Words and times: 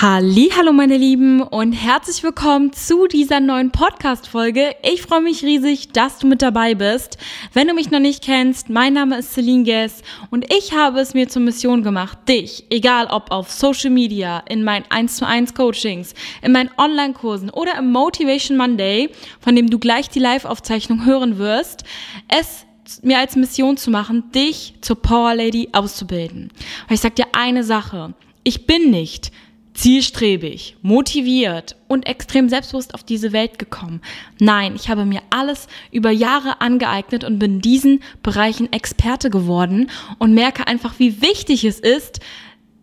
Hallo 0.00 0.72
meine 0.72 0.96
Lieben 0.96 1.42
und 1.42 1.72
herzlich 1.72 2.22
willkommen 2.22 2.72
zu 2.72 3.08
dieser 3.08 3.40
neuen 3.40 3.72
Podcast 3.72 4.28
Folge. 4.28 4.76
Ich 4.84 5.02
freue 5.02 5.22
mich 5.22 5.42
riesig, 5.42 5.90
dass 5.90 6.20
du 6.20 6.28
mit 6.28 6.40
dabei 6.40 6.76
bist. 6.76 7.18
Wenn 7.52 7.66
du 7.66 7.74
mich 7.74 7.90
noch 7.90 7.98
nicht 7.98 8.22
kennst, 8.22 8.70
mein 8.70 8.92
Name 8.92 9.18
ist 9.18 9.32
Celine 9.32 9.64
Guess 9.64 10.02
und 10.30 10.54
ich 10.54 10.72
habe 10.72 11.00
es 11.00 11.14
mir 11.14 11.28
zur 11.28 11.42
Mission 11.42 11.82
gemacht, 11.82 12.16
dich, 12.28 12.64
egal 12.70 13.08
ob 13.08 13.32
auf 13.32 13.50
Social 13.50 13.90
Media, 13.90 14.44
in 14.48 14.62
meinen 14.62 14.84
1 14.88 15.16
zu 15.16 15.26
1 15.26 15.54
Coachings, 15.54 16.14
in 16.42 16.52
meinen 16.52 16.70
Online 16.78 17.12
Kursen 17.12 17.50
oder 17.50 17.76
im 17.76 17.90
Motivation 17.90 18.56
Monday, 18.56 19.10
von 19.40 19.56
dem 19.56 19.68
du 19.68 19.80
gleich 19.80 20.08
die 20.10 20.20
Live 20.20 20.44
Aufzeichnung 20.44 21.06
hören 21.06 21.38
wirst, 21.38 21.82
es 22.28 22.66
mir 23.02 23.18
als 23.18 23.34
Mission 23.34 23.76
zu 23.76 23.90
machen, 23.90 24.30
dich 24.30 24.74
zur 24.80 25.02
Power 25.02 25.34
Lady 25.34 25.70
auszubilden. 25.72 26.52
Weil 26.86 26.94
ich 26.94 27.00
sag 27.00 27.16
dir 27.16 27.26
eine 27.32 27.64
Sache, 27.64 28.14
ich 28.44 28.64
bin 28.64 28.92
nicht 28.92 29.32
zielstrebig, 29.78 30.76
motiviert 30.82 31.76
und 31.86 32.08
extrem 32.08 32.48
selbstbewusst 32.48 32.94
auf 32.94 33.04
diese 33.04 33.32
Welt 33.32 33.60
gekommen. 33.60 34.00
Nein, 34.40 34.74
ich 34.74 34.88
habe 34.88 35.04
mir 35.04 35.22
alles 35.30 35.68
über 35.92 36.10
Jahre 36.10 36.60
angeeignet 36.60 37.22
und 37.22 37.38
bin 37.38 37.54
in 37.54 37.60
diesen 37.60 38.02
Bereichen 38.24 38.72
Experte 38.72 39.30
geworden 39.30 39.88
und 40.18 40.34
merke 40.34 40.66
einfach, 40.66 40.98
wie 40.98 41.22
wichtig 41.22 41.64
es 41.64 41.78
ist, 41.78 42.18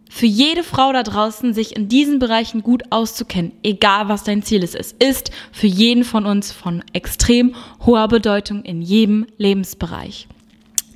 für 0.09 0.25
jede 0.25 0.63
Frau 0.63 0.93
da 0.93 1.03
draußen, 1.03 1.53
sich 1.53 1.75
in 1.75 1.89
diesen 1.89 2.19
Bereichen 2.19 2.63
gut 2.63 2.83
auszukennen, 2.91 3.51
egal 3.61 4.07
was 4.07 4.23
dein 4.23 4.43
Ziel 4.43 4.63
ist. 4.63 4.73
Es 4.75 4.93
ist 4.93 5.31
für 5.51 5.67
jeden 5.67 6.05
von 6.05 6.25
uns 6.25 6.53
von 6.53 6.81
extrem 6.93 7.55
hoher 7.85 8.07
Bedeutung 8.07 8.63
in 8.63 8.81
jedem 8.81 9.27
Lebensbereich. 9.37 10.29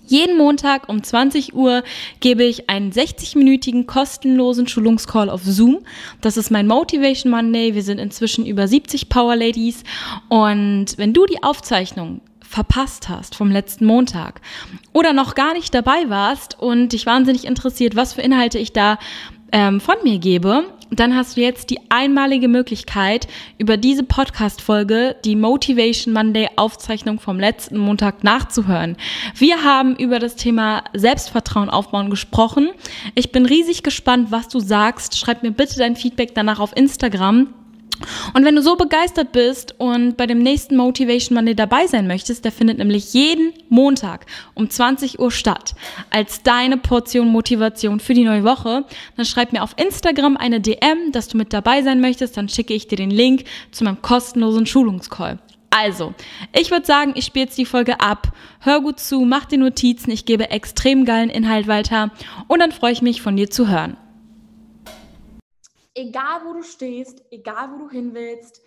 Jeden 0.09 0.37
Montag 0.37 0.89
um 0.89 1.03
20 1.03 1.53
Uhr 1.53 1.83
gebe 2.19 2.43
ich 2.43 2.67
einen 2.67 2.91
60-minütigen 2.91 3.85
kostenlosen 3.85 4.67
Schulungscall 4.67 5.29
auf 5.29 5.43
Zoom. 5.43 5.81
Das 6.19 6.35
ist 6.35 6.49
mein 6.49 6.65
Motivation 6.65 7.31
Monday. 7.31 7.75
Wir 7.75 7.83
sind 7.83 7.99
inzwischen 7.99 8.43
über 8.47 8.67
70 8.67 9.09
Power 9.09 9.35
Ladies. 9.35 9.83
Und 10.27 10.97
wenn 10.97 11.13
du 11.13 11.27
die 11.27 11.43
Aufzeichnung 11.43 12.21
verpasst 12.41 13.07
hast 13.07 13.35
vom 13.35 13.51
letzten 13.51 13.85
Montag 13.85 14.41
oder 14.93 15.13
noch 15.13 15.35
gar 15.35 15.53
nicht 15.53 15.75
dabei 15.75 16.09
warst 16.09 16.59
und 16.59 16.93
dich 16.93 17.05
wahnsinnig 17.05 17.45
interessiert, 17.45 17.95
was 17.95 18.13
für 18.13 18.23
Inhalte 18.23 18.57
ich 18.57 18.73
da 18.73 18.97
ähm, 19.51 19.79
von 19.79 19.95
mir 20.03 20.17
gebe, 20.17 20.63
dann 20.91 21.15
hast 21.15 21.37
du 21.37 21.41
jetzt 21.41 21.69
die 21.69 21.79
einmalige 21.89 22.47
Möglichkeit, 22.47 23.27
über 23.57 23.77
diese 23.77 24.03
Podcast-Folge 24.03 25.15
die 25.23 25.35
Motivation 25.35 26.13
Monday 26.13 26.49
Aufzeichnung 26.55 27.19
vom 27.19 27.39
letzten 27.39 27.77
Montag 27.77 28.23
nachzuhören. 28.23 28.97
Wir 29.35 29.63
haben 29.63 29.95
über 29.95 30.19
das 30.19 30.35
Thema 30.35 30.83
Selbstvertrauen 30.93 31.69
aufbauen 31.69 32.09
gesprochen. 32.09 32.69
Ich 33.15 33.31
bin 33.31 33.45
riesig 33.45 33.83
gespannt, 33.83 34.31
was 34.31 34.47
du 34.47 34.59
sagst. 34.59 35.17
Schreib 35.17 35.43
mir 35.43 35.51
bitte 35.51 35.77
dein 35.77 35.95
Feedback 35.95 36.33
danach 36.33 36.59
auf 36.59 36.75
Instagram. 36.75 37.53
Und 38.33 38.45
wenn 38.45 38.55
du 38.55 38.61
so 38.61 38.75
begeistert 38.75 39.31
bist 39.31 39.75
und 39.77 40.17
bei 40.17 40.25
dem 40.25 40.39
nächsten 40.39 40.77
Motivation 40.77 41.35
Monday 41.35 41.55
dabei 41.55 41.87
sein 41.87 42.07
möchtest, 42.07 42.45
der 42.45 42.51
findet 42.51 42.77
nämlich 42.77 43.13
jeden 43.13 43.53
Montag 43.69 44.25
um 44.53 44.69
20 44.69 45.19
Uhr 45.19 45.31
statt, 45.31 45.75
als 46.09 46.43
deine 46.43 46.77
Portion 46.77 47.27
Motivation 47.27 47.99
für 47.99 48.13
die 48.13 48.23
neue 48.23 48.43
Woche, 48.43 48.85
dann 49.15 49.25
schreib 49.25 49.53
mir 49.53 49.63
auf 49.63 49.75
Instagram 49.77 50.37
eine 50.37 50.61
DM, 50.61 51.11
dass 51.11 51.27
du 51.27 51.37
mit 51.37 51.53
dabei 51.53 51.81
sein 51.81 52.01
möchtest, 52.01 52.37
dann 52.37 52.49
schicke 52.49 52.73
ich 52.73 52.87
dir 52.87 52.95
den 52.95 53.11
Link 53.11 53.43
zu 53.71 53.83
meinem 53.83 54.01
kostenlosen 54.01 54.65
Schulungscall. 54.65 55.39
Also, 55.71 56.15
ich 56.51 56.71
würde 56.71 56.85
sagen, 56.85 57.13
ich 57.15 57.25
spiele 57.25 57.45
jetzt 57.45 57.57
die 57.57 57.65
Folge 57.65 57.99
ab. 57.99 58.33
Hör 58.59 58.81
gut 58.81 58.99
zu, 58.99 59.21
mach 59.21 59.45
dir 59.45 59.59
Notizen, 59.59 60.09
ich 60.09 60.25
gebe 60.25 60.49
extrem 60.49 61.05
geilen 61.05 61.29
Inhalt 61.29 61.67
weiter. 61.67 62.11
Und 62.47 62.59
dann 62.59 62.71
freue 62.71 62.91
ich 62.91 63.03
mich 63.03 63.21
von 63.21 63.37
dir 63.37 63.51
zu 63.51 63.67
hören 63.67 63.95
egal 65.99 66.45
wo 66.45 66.53
du 66.53 66.63
stehst, 66.63 67.21
egal 67.29 67.71
wo 67.73 67.77
du 67.77 67.89
hin 67.89 68.13
willst, 68.13 68.61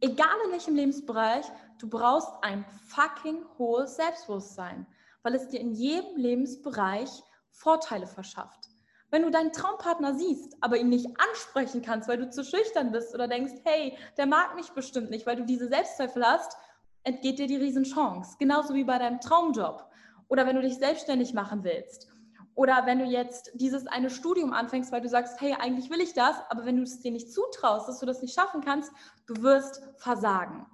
egal 0.00 0.34
in 0.46 0.52
welchem 0.52 0.74
Lebensbereich, 0.74 1.44
du 1.78 1.88
brauchst 1.88 2.32
ein 2.42 2.64
fucking 2.88 3.44
hohes 3.58 3.96
Selbstbewusstsein, 3.96 4.86
weil 5.22 5.34
es 5.34 5.48
dir 5.48 5.60
in 5.60 5.72
jedem 5.72 6.16
Lebensbereich 6.16 7.10
Vorteile 7.50 8.06
verschafft. 8.06 8.70
Wenn 9.10 9.22
du 9.22 9.30
deinen 9.30 9.52
Traumpartner 9.52 10.14
siehst, 10.14 10.56
aber 10.60 10.78
ihn 10.78 10.88
nicht 10.88 11.06
ansprechen 11.20 11.82
kannst, 11.82 12.08
weil 12.08 12.18
du 12.18 12.30
zu 12.30 12.42
schüchtern 12.42 12.90
bist 12.90 13.14
oder 13.14 13.28
denkst, 13.28 13.60
hey, 13.64 13.96
der 14.16 14.26
mag 14.26 14.56
mich 14.56 14.70
bestimmt 14.70 15.10
nicht, 15.10 15.26
weil 15.26 15.36
du 15.36 15.44
diese 15.44 15.68
Selbstzweifel 15.68 16.24
hast, 16.24 16.56
entgeht 17.04 17.38
dir 17.38 17.46
die 17.46 17.56
Riesenchance. 17.56 18.36
Genauso 18.38 18.74
wie 18.74 18.84
bei 18.84 18.98
deinem 18.98 19.20
Traumjob. 19.20 19.86
Oder 20.28 20.46
wenn 20.46 20.56
du 20.56 20.62
dich 20.62 20.78
selbstständig 20.78 21.34
machen 21.34 21.62
willst 21.62 22.13
oder 22.54 22.86
wenn 22.86 23.00
du 23.00 23.04
jetzt 23.04 23.50
dieses 23.54 23.86
eine 23.86 24.10
Studium 24.10 24.52
anfängst, 24.52 24.92
weil 24.92 25.00
du 25.00 25.08
sagst, 25.08 25.40
hey, 25.40 25.54
eigentlich 25.58 25.90
will 25.90 26.00
ich 26.00 26.14
das, 26.14 26.36
aber 26.48 26.64
wenn 26.64 26.76
du 26.76 26.82
es 26.82 27.00
dir 27.00 27.10
nicht 27.10 27.32
zutraust, 27.32 27.88
dass 27.88 27.98
du 27.98 28.06
das 28.06 28.22
nicht 28.22 28.34
schaffen 28.34 28.60
kannst, 28.60 28.92
du 29.26 29.42
wirst 29.42 29.82
versagen. 29.96 30.66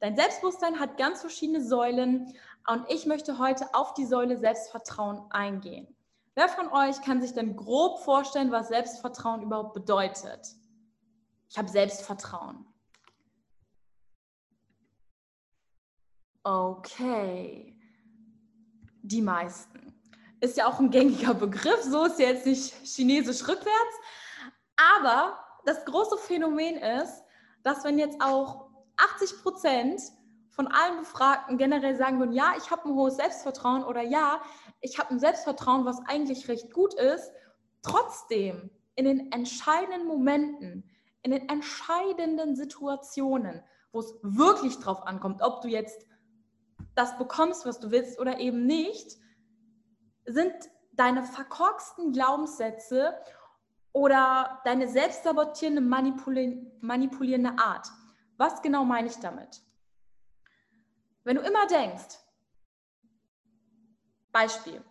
Dein 0.00 0.16
Selbstbewusstsein 0.16 0.78
hat 0.78 0.96
ganz 0.96 1.20
verschiedene 1.20 1.62
Säulen 1.62 2.32
und 2.68 2.84
ich 2.88 3.06
möchte 3.06 3.38
heute 3.38 3.74
auf 3.74 3.94
die 3.94 4.06
Säule 4.06 4.38
Selbstvertrauen 4.38 5.22
eingehen. 5.30 5.88
Wer 6.34 6.48
von 6.48 6.68
euch 6.68 7.00
kann 7.02 7.20
sich 7.20 7.32
denn 7.32 7.56
grob 7.56 8.00
vorstellen, 8.00 8.50
was 8.50 8.68
Selbstvertrauen 8.68 9.42
überhaupt 9.42 9.74
bedeutet? 9.74 10.48
Ich 11.48 11.58
habe 11.58 11.68
Selbstvertrauen. 11.68 12.66
Okay. 16.42 17.76
Die 19.02 19.22
meisten 19.22 19.83
ist 20.44 20.56
ja 20.56 20.66
auch 20.66 20.78
ein 20.78 20.90
gängiger 20.90 21.34
Begriff, 21.34 21.82
so 21.82 22.04
ist 22.04 22.18
ja 22.18 22.28
jetzt 22.28 22.46
nicht 22.46 22.74
chinesisch 22.84 23.42
rückwärts. 23.42 23.96
Aber 24.96 25.38
das 25.64 25.84
große 25.84 26.18
Phänomen 26.18 26.76
ist, 26.76 27.22
dass 27.62 27.84
wenn 27.84 27.98
jetzt 27.98 28.20
auch 28.20 28.68
80 28.96 29.42
Prozent 29.42 30.00
von 30.50 30.68
allen 30.68 30.98
Befragten 30.98 31.58
generell 31.58 31.96
sagen 31.96 32.20
würden, 32.20 32.32
ja, 32.32 32.54
ich 32.56 32.70
habe 32.70 32.88
ein 32.88 32.94
hohes 32.94 33.16
Selbstvertrauen 33.16 33.82
oder 33.82 34.02
ja, 34.02 34.40
ich 34.80 34.98
habe 34.98 35.10
ein 35.10 35.18
Selbstvertrauen, 35.18 35.84
was 35.84 35.98
eigentlich 36.06 36.46
recht 36.48 36.72
gut 36.72 36.94
ist, 36.94 37.32
trotzdem 37.82 38.70
in 38.94 39.06
den 39.06 39.32
entscheidenden 39.32 40.06
Momenten, 40.06 40.88
in 41.22 41.32
den 41.32 41.48
entscheidenden 41.48 42.54
Situationen, 42.54 43.62
wo 43.92 44.00
es 44.00 44.14
wirklich 44.22 44.78
drauf 44.78 45.06
ankommt, 45.06 45.42
ob 45.42 45.62
du 45.62 45.68
jetzt 45.68 46.06
das 46.94 47.16
bekommst, 47.18 47.66
was 47.66 47.80
du 47.80 47.90
willst 47.90 48.20
oder 48.20 48.38
eben 48.38 48.66
nicht, 48.66 49.16
sind 50.26 50.54
deine 50.92 51.24
verkorksten 51.24 52.12
Glaubenssätze 52.12 53.14
oder 53.92 54.60
deine 54.64 54.88
selbstsabotierende, 54.88 55.80
manipuli 55.80 56.70
manipulierende 56.80 57.58
Art. 57.58 57.88
Was 58.36 58.62
genau 58.62 58.84
meine 58.84 59.08
ich 59.08 59.16
damit? 59.16 59.62
Wenn 61.22 61.36
du 61.36 61.42
immer 61.42 61.66
denkst, 61.66 62.18
Beispiel, 64.32 64.82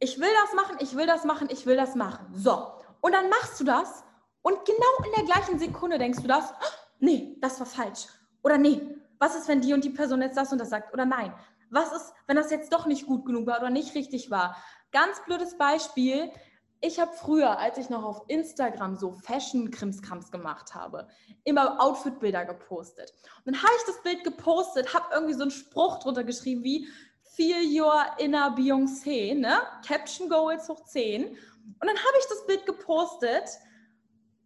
ich 0.00 0.18
will 0.18 0.30
das 0.42 0.54
machen, 0.54 0.76
ich 0.80 0.96
will 0.96 1.06
das 1.06 1.24
machen, 1.24 1.48
ich 1.50 1.66
will 1.66 1.76
das 1.76 1.94
machen. 1.94 2.34
So, 2.34 2.72
und 3.00 3.12
dann 3.12 3.28
machst 3.30 3.58
du 3.60 3.64
das 3.64 4.04
und 4.42 4.64
genau 4.64 5.06
in 5.06 5.12
der 5.16 5.24
gleichen 5.24 5.58
Sekunde 5.58 5.98
denkst 5.98 6.20
du 6.20 6.28
das, 6.28 6.52
nee, 6.98 7.36
das 7.40 7.58
war 7.60 7.66
falsch. 7.66 8.06
Oder 8.42 8.58
nee, 8.58 8.96
was 9.18 9.34
ist, 9.34 9.48
wenn 9.48 9.60
die 9.60 9.72
und 9.72 9.84
die 9.84 9.90
Person 9.90 10.22
jetzt 10.22 10.36
das 10.36 10.52
und 10.52 10.58
das 10.58 10.70
sagt? 10.70 10.92
Oder 10.92 11.04
nein, 11.04 11.32
was 11.70 11.92
ist, 11.92 12.12
wenn 12.26 12.36
das 12.36 12.50
jetzt 12.50 12.72
doch 12.72 12.86
nicht 12.86 13.06
gut 13.06 13.24
genug 13.26 13.46
war 13.46 13.58
oder 13.58 13.70
nicht 13.70 13.94
richtig 13.94 14.30
war? 14.30 14.56
Ganz 14.92 15.22
blödes 15.26 15.56
Beispiel. 15.58 16.30
Ich 16.80 17.00
habe 17.00 17.12
früher, 17.12 17.58
als 17.58 17.76
ich 17.76 17.90
noch 17.90 18.04
auf 18.04 18.22
Instagram 18.28 18.96
so 18.96 19.12
Fashion-Krimskrams 19.12 20.30
gemacht 20.30 20.74
habe, 20.74 21.08
immer 21.44 21.82
Outfit-Bilder 21.82 22.44
gepostet. 22.44 23.12
Und 23.44 23.54
dann 23.54 23.62
habe 23.62 23.72
ich 23.78 23.84
das 23.86 24.02
Bild 24.02 24.22
gepostet, 24.22 24.94
habe 24.94 25.06
irgendwie 25.12 25.34
so 25.34 25.42
einen 25.42 25.50
Spruch 25.50 25.98
drunter 25.98 26.22
geschrieben 26.22 26.62
wie 26.62 26.88
Feel 27.34 27.80
your 27.80 28.04
inner 28.18 28.54
Beyoncé, 28.56 29.34
ne? 29.34 29.60
Caption 29.86 30.28
Goals 30.28 30.68
hoch 30.68 30.84
10. 30.84 31.24
Und 31.24 31.36
dann 31.80 31.96
habe 31.96 32.18
ich 32.20 32.26
das 32.28 32.46
Bild 32.46 32.66
gepostet 32.66 33.48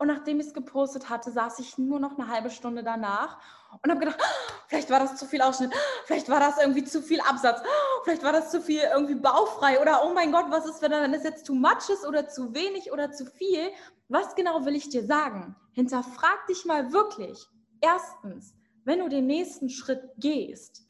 und 0.03 0.09
nachdem 0.09 0.41
ich 0.41 0.49
es 0.49 0.53
gepostet 0.53 1.11
hatte, 1.11 1.31
saß 1.31 1.61
ich 1.61 1.79
nur 1.79 2.01
noch 2.01 2.19
eine 2.19 2.27
halbe 2.27 2.51
Stunde 2.51 2.83
danach 2.83 3.39
und 3.85 3.89
habe 3.89 4.01
gedacht, 4.01 4.19
vielleicht 4.67 4.91
war 4.91 4.99
das 4.99 5.15
zu 5.15 5.27
viel 5.27 5.41
Ausschnitt, 5.41 5.73
vielleicht 6.07 6.29
war 6.29 6.41
das 6.41 6.59
irgendwie 6.59 6.83
zu 6.83 7.03
viel 7.03 7.21
Absatz, 7.21 7.63
vielleicht 8.03 8.25
war 8.25 8.33
das 8.33 8.51
zu 8.51 8.61
viel 8.61 8.81
irgendwie 8.81 9.15
baufrei 9.15 9.81
oder 9.81 10.05
oh 10.05 10.13
mein 10.13 10.33
Gott, 10.33 10.47
was 10.49 10.67
ist, 10.67 10.83
wenn 10.83 11.13
das 11.13 11.23
jetzt 11.23 11.47
too 11.47 11.55
much 11.55 11.89
ist 11.89 12.05
oder 12.05 12.27
zu 12.27 12.53
wenig 12.53 12.91
oder 12.91 13.13
zu 13.13 13.27
viel? 13.27 13.71
Was 14.09 14.35
genau 14.35 14.65
will 14.65 14.75
ich 14.75 14.89
dir 14.89 15.07
sagen? 15.07 15.55
Hinterfrag 15.71 16.49
dich 16.49 16.65
mal 16.65 16.93
wirklich. 16.93 17.47
Erstens, 17.81 18.57
wenn 18.85 18.99
du 18.99 19.09
den 19.09 19.29
nächsten 19.29 19.71
Schritt 19.71 20.03
gehst, 20.17 20.83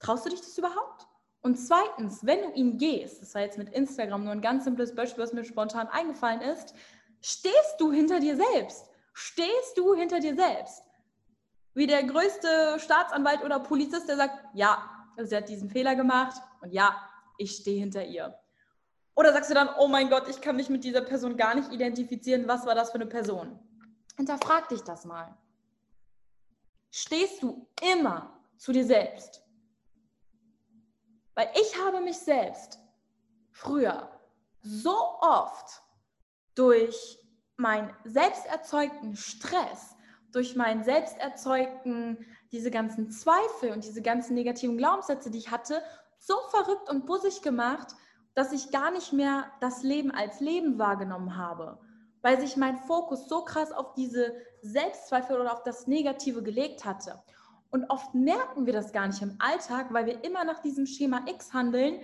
traust 0.00 0.26
du 0.26 0.28
dich 0.28 0.40
das 0.40 0.58
überhaupt? 0.58 1.06
Und 1.40 1.56
zweitens, 1.56 2.26
wenn 2.26 2.42
du 2.42 2.52
ihn 2.52 2.76
gehst, 2.76 3.22
das 3.22 3.34
war 3.34 3.40
jetzt 3.40 3.56
mit 3.56 3.70
Instagram 3.70 4.24
nur 4.24 4.32
ein 4.32 4.42
ganz 4.42 4.64
simples 4.64 4.94
Beispiel, 4.94 5.22
was 5.24 5.32
mir 5.32 5.44
spontan 5.44 5.88
eingefallen 5.88 6.42
ist, 6.42 6.74
stehst 7.26 7.80
du 7.80 7.90
hinter 7.90 8.20
dir 8.20 8.36
selbst? 8.36 8.88
Stehst 9.12 9.76
du 9.76 9.94
hinter 9.94 10.20
dir 10.20 10.36
selbst? 10.36 10.84
Wie 11.74 11.88
der 11.88 12.04
größte 12.04 12.78
Staatsanwalt 12.78 13.42
oder 13.42 13.58
Polizist, 13.58 14.08
der 14.08 14.16
sagt, 14.16 14.44
ja, 14.54 14.88
sie 15.18 15.36
hat 15.36 15.48
diesen 15.48 15.68
Fehler 15.68 15.96
gemacht 15.96 16.40
und 16.60 16.72
ja, 16.72 16.96
ich 17.36 17.56
stehe 17.56 17.80
hinter 17.80 18.04
ihr. 18.04 18.38
Oder 19.16 19.32
sagst 19.32 19.50
du 19.50 19.54
dann, 19.54 19.70
oh 19.78 19.88
mein 19.88 20.08
Gott, 20.08 20.28
ich 20.28 20.40
kann 20.40 20.54
mich 20.54 20.68
mit 20.68 20.84
dieser 20.84 21.00
Person 21.00 21.36
gar 21.36 21.54
nicht 21.56 21.72
identifizieren, 21.72 22.46
was 22.46 22.64
war 22.64 22.76
das 22.76 22.90
für 22.90 22.96
eine 22.96 23.06
Person? 23.06 23.58
Hinterfrag 24.16 24.68
dich 24.68 24.82
das 24.82 25.04
mal. 25.04 25.36
Stehst 26.92 27.42
du 27.42 27.66
immer 27.82 28.38
zu 28.56 28.72
dir 28.72 28.84
selbst? 28.84 29.42
Weil 31.34 31.50
ich 31.60 31.76
habe 31.84 32.00
mich 32.00 32.18
selbst 32.18 32.78
früher 33.50 34.08
so 34.62 34.96
oft 35.20 35.82
durch 36.56 37.18
meinen 37.56 37.90
selbsterzeugten 38.04 39.14
Stress, 39.14 39.94
durch 40.32 40.56
meinen 40.56 40.82
selbsterzeugten, 40.82 42.26
diese 42.52 42.70
ganzen 42.70 43.10
Zweifel 43.10 43.72
und 43.72 43.84
diese 43.84 44.02
ganzen 44.02 44.34
negativen 44.34 44.76
Glaubenssätze, 44.76 45.30
die 45.30 45.38
ich 45.38 45.50
hatte, 45.50 45.80
so 46.18 46.34
verrückt 46.50 46.90
und 46.90 47.06
bussig 47.06 47.42
gemacht, 47.42 47.94
dass 48.34 48.52
ich 48.52 48.70
gar 48.70 48.90
nicht 48.90 49.12
mehr 49.12 49.50
das 49.60 49.82
Leben 49.82 50.10
als 50.10 50.40
Leben 50.40 50.78
wahrgenommen 50.78 51.36
habe, 51.36 51.78
weil 52.20 52.40
sich 52.40 52.56
mein 52.56 52.76
Fokus 52.76 53.28
so 53.28 53.44
krass 53.44 53.72
auf 53.72 53.94
diese 53.94 54.34
Selbstzweifel 54.62 55.40
oder 55.40 55.52
auf 55.52 55.62
das 55.62 55.86
Negative 55.86 56.42
gelegt 56.42 56.84
hatte. 56.84 57.22
Und 57.70 57.90
oft 57.90 58.14
merken 58.14 58.66
wir 58.66 58.72
das 58.72 58.92
gar 58.92 59.06
nicht 59.06 59.22
im 59.22 59.36
Alltag, 59.38 59.86
weil 59.90 60.06
wir 60.06 60.24
immer 60.24 60.44
nach 60.44 60.60
diesem 60.60 60.86
Schema 60.86 61.22
X 61.26 61.52
handeln 61.52 62.00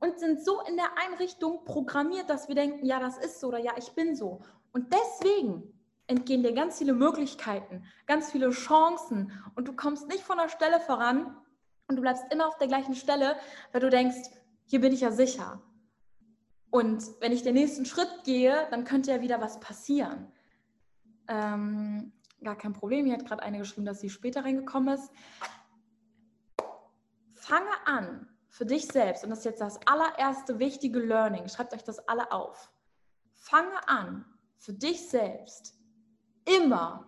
und 0.00 0.18
sind 0.18 0.44
so 0.44 0.60
in 0.62 0.76
der 0.76 0.90
Einrichtung 0.96 1.64
programmiert, 1.64 2.30
dass 2.30 2.48
wir 2.48 2.54
denken, 2.54 2.86
ja, 2.86 3.00
das 3.00 3.18
ist 3.18 3.40
so 3.40 3.48
oder 3.48 3.58
ja, 3.58 3.72
ich 3.76 3.92
bin 3.92 4.14
so. 4.14 4.40
Und 4.72 4.92
deswegen 4.92 5.74
entgehen 6.06 6.42
dir 6.42 6.52
ganz 6.52 6.78
viele 6.78 6.94
Möglichkeiten, 6.94 7.84
ganz 8.06 8.32
viele 8.32 8.50
Chancen 8.50 9.32
und 9.54 9.68
du 9.68 9.74
kommst 9.74 10.08
nicht 10.08 10.22
von 10.22 10.38
der 10.38 10.48
Stelle 10.48 10.80
voran 10.80 11.36
und 11.86 11.96
du 11.96 12.02
bleibst 12.02 12.24
immer 12.32 12.48
auf 12.48 12.58
der 12.58 12.68
gleichen 12.68 12.94
Stelle, 12.94 13.36
weil 13.72 13.80
du 13.80 13.90
denkst, 13.90 14.30
hier 14.66 14.80
bin 14.80 14.92
ich 14.92 15.00
ja 15.00 15.10
sicher. 15.10 15.62
Und 16.70 17.02
wenn 17.20 17.32
ich 17.32 17.42
den 17.42 17.54
nächsten 17.54 17.86
Schritt 17.86 18.24
gehe, 18.24 18.68
dann 18.70 18.84
könnte 18.84 19.10
ja 19.10 19.22
wieder 19.22 19.40
was 19.40 19.58
passieren. 19.60 20.30
Ähm, 21.26 22.12
gar 22.42 22.56
kein 22.56 22.74
Problem. 22.74 23.06
Hier 23.06 23.14
hat 23.14 23.26
gerade 23.26 23.42
eine 23.42 23.58
geschrieben, 23.58 23.86
dass 23.86 24.00
sie 24.00 24.10
später 24.10 24.44
reingekommen 24.44 24.94
ist. 24.94 25.10
Fange 27.34 27.70
an, 27.86 28.28
für 28.58 28.66
dich 28.66 28.88
selbst, 28.88 29.22
und 29.22 29.30
das 29.30 29.38
ist 29.38 29.44
jetzt 29.44 29.60
das 29.60 29.78
allererste 29.86 30.58
wichtige 30.58 30.98
Learning, 30.98 31.46
schreibt 31.48 31.72
euch 31.74 31.84
das 31.84 32.00
alle 32.08 32.32
auf. 32.32 32.72
Fange 33.34 33.88
an, 33.88 34.24
für 34.56 34.72
dich 34.72 35.08
selbst 35.08 35.78
immer, 36.44 37.06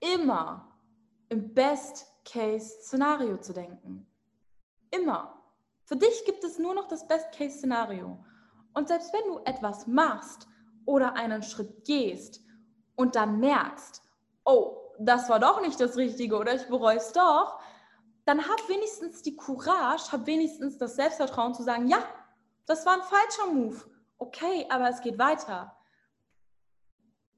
immer 0.00 0.74
im 1.28 1.52
Best-Case-Szenario 1.52 3.36
zu 3.36 3.52
denken. 3.52 4.06
Immer. 4.90 5.38
Für 5.84 5.96
dich 5.96 6.24
gibt 6.24 6.42
es 6.44 6.58
nur 6.58 6.74
noch 6.74 6.88
das 6.88 7.06
Best-Case-Szenario. 7.06 8.24
Und 8.72 8.88
selbst 8.88 9.12
wenn 9.12 9.34
du 9.34 9.40
etwas 9.44 9.86
machst 9.86 10.48
oder 10.86 11.12
einen 11.12 11.42
Schritt 11.42 11.84
gehst 11.84 12.40
und 12.96 13.16
dann 13.16 13.38
merkst, 13.38 14.00
oh, 14.46 14.94
das 14.98 15.28
war 15.28 15.40
doch 15.40 15.60
nicht 15.60 15.78
das 15.78 15.98
Richtige 15.98 16.38
oder 16.38 16.54
ich 16.54 16.66
bereue 16.68 16.96
es 16.96 17.12
doch, 17.12 17.60
dann 18.24 18.48
hab 18.48 18.68
wenigstens 18.68 19.22
die 19.22 19.36
Courage, 19.36 20.12
hab 20.12 20.26
wenigstens 20.26 20.78
das 20.78 20.96
Selbstvertrauen 20.96 21.54
zu 21.54 21.62
sagen, 21.62 21.88
ja, 21.88 21.98
das 22.66 22.86
war 22.86 22.94
ein 22.94 23.02
falscher 23.02 23.52
Move. 23.52 23.76
Okay, 24.18 24.66
aber 24.70 24.88
es 24.88 25.00
geht 25.00 25.18
weiter. 25.18 25.76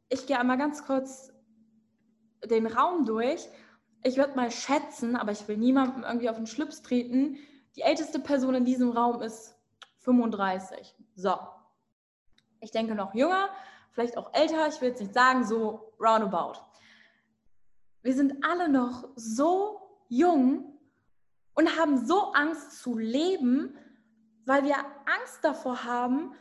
Ich 0.09 0.27
gehe 0.27 0.39
einmal 0.39 0.59
ganz 0.59 0.85
kurz 0.87 1.33
den 2.45 2.67
Raum 2.67 3.05
durch. 3.05 3.49
Ich 4.05 4.17
würde 4.17 4.37
mal 4.37 4.53
schätzen, 4.53 5.17
aber 5.17 5.33
ich 5.33 5.49
will 5.49 5.57
niemandem 5.57 6.05
irgendwie 6.05 6.31
auf 6.31 6.37
den 6.37 6.47
Schlips 6.47 6.83
treten, 6.83 7.39
die 7.75 7.83
älteste 7.83 8.21
Person 8.21 8.55
in 8.55 8.65
diesem 8.65 8.91
Raum 8.91 9.21
ist 9.21 9.57
35. 9.99 10.95
So. 11.15 11.37
Ich 12.61 12.71
denke 12.71 12.95
noch 12.95 13.15
jünger, 13.15 13.51
vielleicht 13.91 14.17
auch 14.17 14.33
älter, 14.33 14.69
ich 14.69 14.81
will 14.81 14.91
jetzt 14.91 15.01
nicht 15.01 15.13
sagen, 15.13 15.45
so 15.45 15.93
roundabout. 16.01 16.61
Wir 18.03 18.15
sind 18.15 18.45
alle 18.45 18.69
noch 18.69 19.09
so 19.17 19.81
jung 20.09 20.76
und 21.57 21.77
haben 21.77 22.07
so 22.07 22.33
Angst 22.33 22.81
zu 22.81 22.97
leben, 22.97 23.77
weil 24.45 24.63
wir 24.63 24.77
Angst 24.77 25.41
davor 25.43 25.85
haben, 25.85 26.33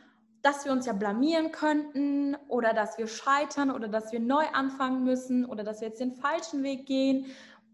dass 0.44 0.64
wir 0.64 0.72
uns 0.72 0.86
ja 0.86 0.94
blamieren 0.94 1.52
könnten 1.52 2.38
oder 2.48 2.74
dass 2.74 3.00
wir 3.00 3.08
scheitern 3.08 3.72
oder 3.72 3.88
dass 3.88 4.12
wir 4.12 4.20
neu 4.20 4.46
anfangen 4.54 5.04
müssen 5.04 5.44
oder 5.44 5.64
dass 5.64 5.82
wir 5.82 5.88
jetzt 5.88 6.00
den 6.00 6.14
falschen 6.14 6.62
Weg 6.62 6.86
gehen. 6.86 7.26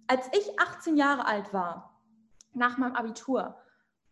Als 0.07 0.27
ich 0.31 0.57
18 0.57 0.95
Jahre 0.95 1.25
alt 1.25 1.51
war, 1.51 1.99
nach 2.53 2.77
meinem 2.77 2.95
Abitur, 2.95 3.57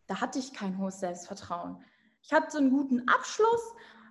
da 0.08 0.20
hatte 0.20 0.40
ich 0.40 0.54
kein 0.54 0.78
hohes 0.78 1.00
Selbstvertrauen. 1.00 1.82
Ich 2.22 2.34
hatte 2.34 2.58
einen 2.58 2.72
guten 2.72 3.08
Abschluss, 3.08 3.62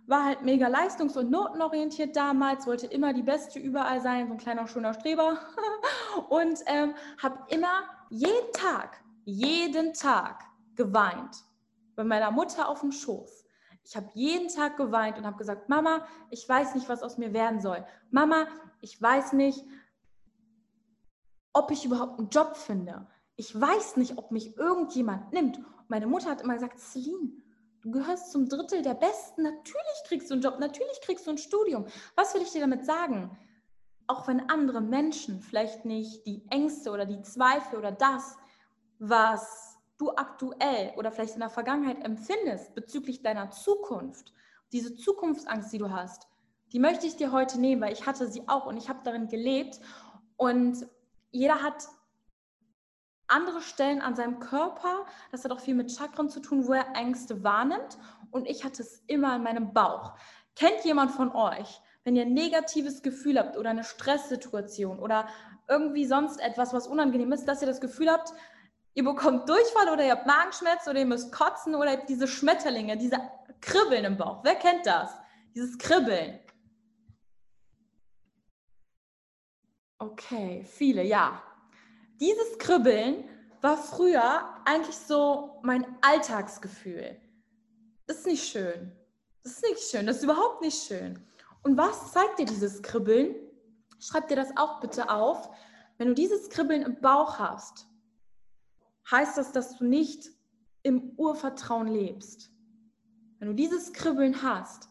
war 0.06 0.24
halt 0.24 0.42
mega 0.42 0.68
leistungs- 0.68 1.18
und 1.18 1.30
notenorientiert 1.30 2.16
damals, 2.16 2.66
wollte 2.66 2.86
immer 2.86 3.12
die 3.12 3.22
Beste 3.22 3.58
überall 3.58 4.00
sein, 4.00 4.28
so 4.28 4.32
ein 4.32 4.38
kleiner 4.38 4.66
schöner 4.66 4.94
Streber. 4.94 5.38
und 6.30 6.60
ähm, 6.66 6.94
habe 7.22 7.38
immer 7.48 7.82
jeden 8.08 8.52
Tag, 8.54 9.02
jeden 9.24 9.92
Tag 9.94 10.44
geweint 10.74 11.44
bei 11.96 12.04
meiner 12.04 12.30
Mutter 12.30 12.68
auf 12.68 12.80
dem 12.80 12.92
Schoß. 12.92 13.44
Ich 13.84 13.96
habe 13.96 14.10
jeden 14.14 14.48
Tag 14.48 14.76
geweint 14.76 15.18
und 15.18 15.26
habe 15.26 15.38
gesagt, 15.38 15.68
Mama, 15.68 16.06
ich 16.30 16.48
weiß 16.48 16.74
nicht, 16.74 16.88
was 16.88 17.02
aus 17.02 17.18
mir 17.18 17.32
werden 17.32 17.60
soll. 17.60 17.84
Mama, 18.10 18.46
ich 18.80 19.00
weiß 19.00 19.32
nicht, 19.32 19.64
ob 21.52 21.70
ich 21.70 21.84
überhaupt 21.84 22.18
einen 22.18 22.28
Job 22.28 22.56
finde 22.56 23.06
ich 23.38 23.58
weiß 23.58 23.96
nicht, 23.96 24.18
ob 24.18 24.32
mich 24.32 24.56
irgendjemand 24.58 25.32
nimmt. 25.32 25.60
meine 25.86 26.08
Mutter 26.08 26.28
hat 26.28 26.42
immer 26.42 26.54
gesagt, 26.54 26.80
Celine, 26.80 27.30
du 27.82 27.92
gehörst 27.92 28.32
zum 28.32 28.48
Drittel 28.48 28.82
der 28.82 28.94
Besten. 28.94 29.44
Natürlich 29.44 30.02
kriegst 30.04 30.28
du 30.28 30.34
einen 30.34 30.42
Job, 30.42 30.58
natürlich 30.58 31.00
kriegst 31.02 31.24
du 31.26 31.30
ein 31.30 31.38
Studium. 31.38 31.86
Was 32.16 32.34
will 32.34 32.42
ich 32.42 32.50
dir 32.50 32.60
damit 32.60 32.84
sagen? 32.84 33.38
Auch 34.08 34.26
wenn 34.26 34.50
andere 34.50 34.80
Menschen 34.80 35.40
vielleicht 35.40 35.84
nicht 35.84 36.26
die 36.26 36.44
Ängste 36.50 36.90
oder 36.90 37.06
die 37.06 37.22
Zweifel 37.22 37.78
oder 37.78 37.92
das, 37.92 38.36
was 38.98 39.78
du 39.98 40.10
aktuell 40.14 40.92
oder 40.96 41.10
vielleicht 41.10 41.34
in 41.34 41.40
der 41.40 41.50
Vergangenheit 41.50 42.04
empfindest 42.04 42.74
bezüglich 42.74 43.22
deiner 43.22 43.50
Zukunft, 43.50 44.32
diese 44.72 44.94
Zukunftsangst, 44.94 45.72
die 45.72 45.78
du 45.78 45.90
hast, 45.90 46.28
die 46.72 46.78
möchte 46.78 47.06
ich 47.06 47.16
dir 47.16 47.32
heute 47.32 47.60
nehmen, 47.60 47.80
weil 47.80 47.92
ich 47.92 48.06
hatte 48.06 48.28
sie 48.28 48.46
auch 48.46 48.66
und 48.66 48.76
ich 48.76 48.88
habe 48.88 49.00
darin 49.02 49.28
gelebt. 49.28 49.80
Und 50.36 50.86
jeder 51.30 51.62
hat 51.62 51.88
andere 53.26 53.62
Stellen 53.62 54.00
an 54.00 54.14
seinem 54.14 54.38
Körper. 54.38 55.06
Das 55.30 55.44
hat 55.44 55.52
auch 55.52 55.60
viel 55.60 55.74
mit 55.74 55.90
Chakren 55.90 56.28
zu 56.28 56.40
tun, 56.40 56.66
wo 56.66 56.74
er 56.74 56.94
Ängste 56.94 57.42
wahrnimmt. 57.42 57.98
Und 58.30 58.46
ich 58.46 58.64
hatte 58.64 58.82
es 58.82 59.02
immer 59.06 59.36
in 59.36 59.42
meinem 59.42 59.72
Bauch. 59.72 60.14
Kennt 60.56 60.84
jemand 60.84 61.10
von 61.10 61.32
euch, 61.32 61.80
wenn 62.04 62.16
ihr 62.16 62.22
ein 62.22 62.34
negatives 62.34 63.02
Gefühl 63.02 63.38
habt 63.38 63.56
oder 63.56 63.70
eine 63.70 63.84
Stresssituation 63.84 64.98
oder 64.98 65.26
irgendwie 65.68 66.06
sonst 66.06 66.38
etwas, 66.40 66.72
was 66.72 66.86
unangenehm 66.86 67.32
ist, 67.32 67.46
dass 67.46 67.62
ihr 67.62 67.68
das 67.68 67.80
Gefühl 67.80 68.10
habt, 68.10 68.32
ihr 68.98 69.04
bekommt 69.04 69.48
Durchfall 69.48 69.90
oder 69.92 70.04
ihr 70.04 70.10
habt 70.10 70.26
Magenschmerzen 70.26 70.90
oder 70.90 70.98
ihr 70.98 71.06
müsst 71.06 71.30
kotzen 71.30 71.76
oder 71.76 71.98
diese 71.98 72.26
Schmetterlinge, 72.26 72.96
diese 72.96 73.16
Kribbeln 73.60 74.04
im 74.04 74.16
Bauch. 74.16 74.42
Wer 74.42 74.56
kennt 74.56 74.86
das? 74.86 75.12
Dieses 75.54 75.78
Kribbeln. 75.78 76.40
Okay, 80.00 80.64
viele, 80.64 81.04
ja. 81.04 81.40
Dieses 82.20 82.58
Kribbeln 82.58 83.22
war 83.60 83.76
früher 83.76 84.56
eigentlich 84.64 84.96
so 84.96 85.60
mein 85.62 85.86
Alltagsgefühl. 86.00 87.20
Das 88.08 88.18
ist 88.18 88.26
nicht 88.26 88.48
schön. 88.48 88.90
Das 89.44 89.52
ist 89.52 89.62
nicht 89.62 89.80
schön. 89.80 90.06
Das 90.06 90.16
ist 90.16 90.24
überhaupt 90.24 90.60
nicht 90.60 90.82
schön. 90.82 91.24
Und 91.62 91.76
was 91.76 92.12
zeigt 92.12 92.40
dir 92.40 92.46
dieses 92.46 92.82
Kribbeln? 92.82 93.36
Schreib 94.00 94.26
dir 94.26 94.36
das 94.36 94.56
auch 94.56 94.80
bitte 94.80 95.08
auf. 95.08 95.50
Wenn 95.98 96.08
du 96.08 96.14
dieses 96.14 96.48
Kribbeln 96.48 96.82
im 96.82 97.00
Bauch 97.00 97.38
hast, 97.38 97.87
heißt 99.10 99.38
das, 99.38 99.52
dass 99.52 99.76
du 99.76 99.84
nicht 99.84 100.30
im 100.82 101.12
Urvertrauen 101.16 101.88
lebst. 101.88 102.50
Wenn 103.38 103.48
du 103.48 103.54
dieses 103.54 103.92
Kribbeln 103.92 104.42
hast, 104.42 104.88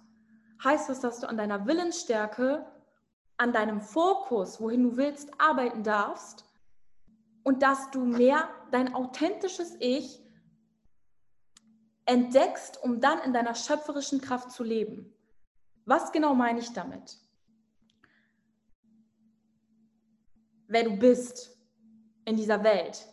heißt 0.63 0.89
das, 0.89 0.99
dass 0.99 1.19
du 1.19 1.27
an 1.27 1.37
deiner 1.37 1.67
Willensstärke, 1.67 2.65
an 3.37 3.53
deinem 3.53 3.81
Fokus, 3.81 4.59
wohin 4.59 4.83
du 4.83 4.97
willst, 4.97 5.29
arbeiten 5.39 5.83
darfst 5.83 6.45
und 7.43 7.61
dass 7.61 7.91
du 7.91 8.03
mehr 8.03 8.49
dein 8.71 8.93
authentisches 8.93 9.75
Ich 9.79 10.21
entdeckst, 12.05 12.81
um 12.81 12.99
dann 13.01 13.19
in 13.19 13.33
deiner 13.33 13.53
schöpferischen 13.53 14.21
Kraft 14.21 14.51
zu 14.51 14.63
leben. 14.63 15.13
Was 15.85 16.11
genau 16.11 16.33
meine 16.33 16.59
ich 16.59 16.73
damit? 16.73 17.17
Wer 20.67 20.83
du 20.83 20.97
bist 20.97 21.57
in 22.25 22.35
dieser 22.35 22.63
Welt, 22.63 23.07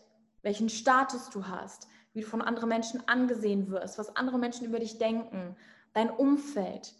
welchen 0.44 0.68
Status 0.68 1.30
du 1.30 1.48
hast, 1.48 1.88
wie 2.12 2.20
du 2.20 2.26
von 2.26 2.42
anderen 2.42 2.68
Menschen 2.68 3.02
angesehen 3.08 3.70
wirst, 3.70 3.98
was 3.98 4.14
andere 4.14 4.38
Menschen 4.38 4.66
über 4.66 4.78
dich 4.78 4.98
denken, 4.98 5.56
dein 5.94 6.10
Umfeld. 6.10 6.94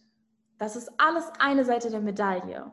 Das 0.58 0.74
ist 0.74 0.90
alles 0.98 1.30
eine 1.38 1.64
Seite 1.64 1.90
der 1.90 2.00
Medaille. 2.00 2.72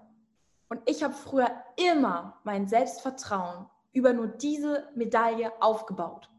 Und 0.70 0.82
ich 0.86 1.04
habe 1.04 1.13
früher 1.13 1.51
immer 1.75 2.40
mein 2.44 2.68
Selbstvertrauen 2.68 3.68
über 3.94 4.13
nur 4.13 4.28
diese 4.28 4.88
Medaille 4.96 5.51
aufgebaut. 5.62 6.30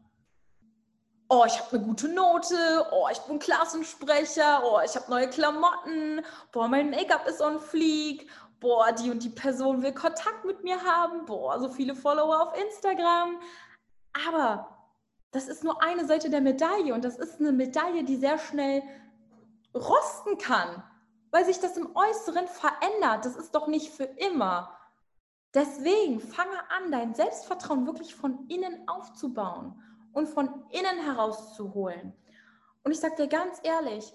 oh, 1.29 1.45
ich 1.47 1.59
habe 1.59 1.77
eine 1.77 1.85
gute 1.85 2.07
Note, 2.09 2.85
oh, 2.91 3.07
ich 3.11 3.19
bin 3.19 3.39
Klassensprecher, 3.39 4.61
oh, 4.65 4.79
ich 4.85 4.95
habe 4.95 5.09
neue 5.09 5.29
Klamotten, 5.29 6.21
boah, 6.51 6.67
mein 6.67 6.89
Make-up 6.91 7.27
ist 7.27 7.41
on 7.41 7.59
fleek, 7.59 8.29
boah, 8.59 8.91
die 8.91 9.09
und 9.09 9.23
die 9.23 9.29
Person 9.29 9.81
will 9.81 9.93
Kontakt 9.93 10.45
mit 10.45 10.63
mir 10.63 10.79
haben, 10.83 11.25
boah, 11.25 11.59
so 11.59 11.69
viele 11.69 11.95
Follower 11.95 12.41
auf 12.43 12.57
Instagram. 12.59 13.39
Aber 14.13 14.73
das 15.31 15.47
ist 15.47 15.63
nur 15.63 15.81
eine 15.81 16.05
Seite 16.05 16.29
der 16.29 16.41
Medaille 16.41 16.93
und 16.93 17.03
das 17.03 17.17
ist 17.17 17.39
eine 17.39 17.51
Medaille, 17.51 18.03
die 18.03 18.17
sehr 18.17 18.37
schnell 18.37 18.83
rosten 19.73 20.37
kann, 20.37 20.83
weil 21.31 21.45
sich 21.45 21.59
das 21.59 21.75
im 21.77 21.95
Äußeren 21.95 22.47
verändert. 22.47 23.25
Das 23.25 23.35
ist 23.35 23.55
doch 23.55 23.67
nicht 23.67 23.89
für 23.89 24.03
immer. 24.03 24.77
Deswegen 25.53 26.19
fange 26.19 26.57
an, 26.69 26.91
dein 26.91 27.15
Selbstvertrauen 27.15 27.85
wirklich 27.85 28.15
von 28.15 28.47
innen 28.47 28.87
aufzubauen 28.87 29.81
und 30.11 30.27
von 30.27 30.65
innen 30.69 30.99
herauszuholen. 31.03 32.13
Und 32.83 32.91
ich 32.91 32.99
sage 32.99 33.15
dir 33.15 33.27
ganz 33.27 33.59
ehrlich, 33.63 34.13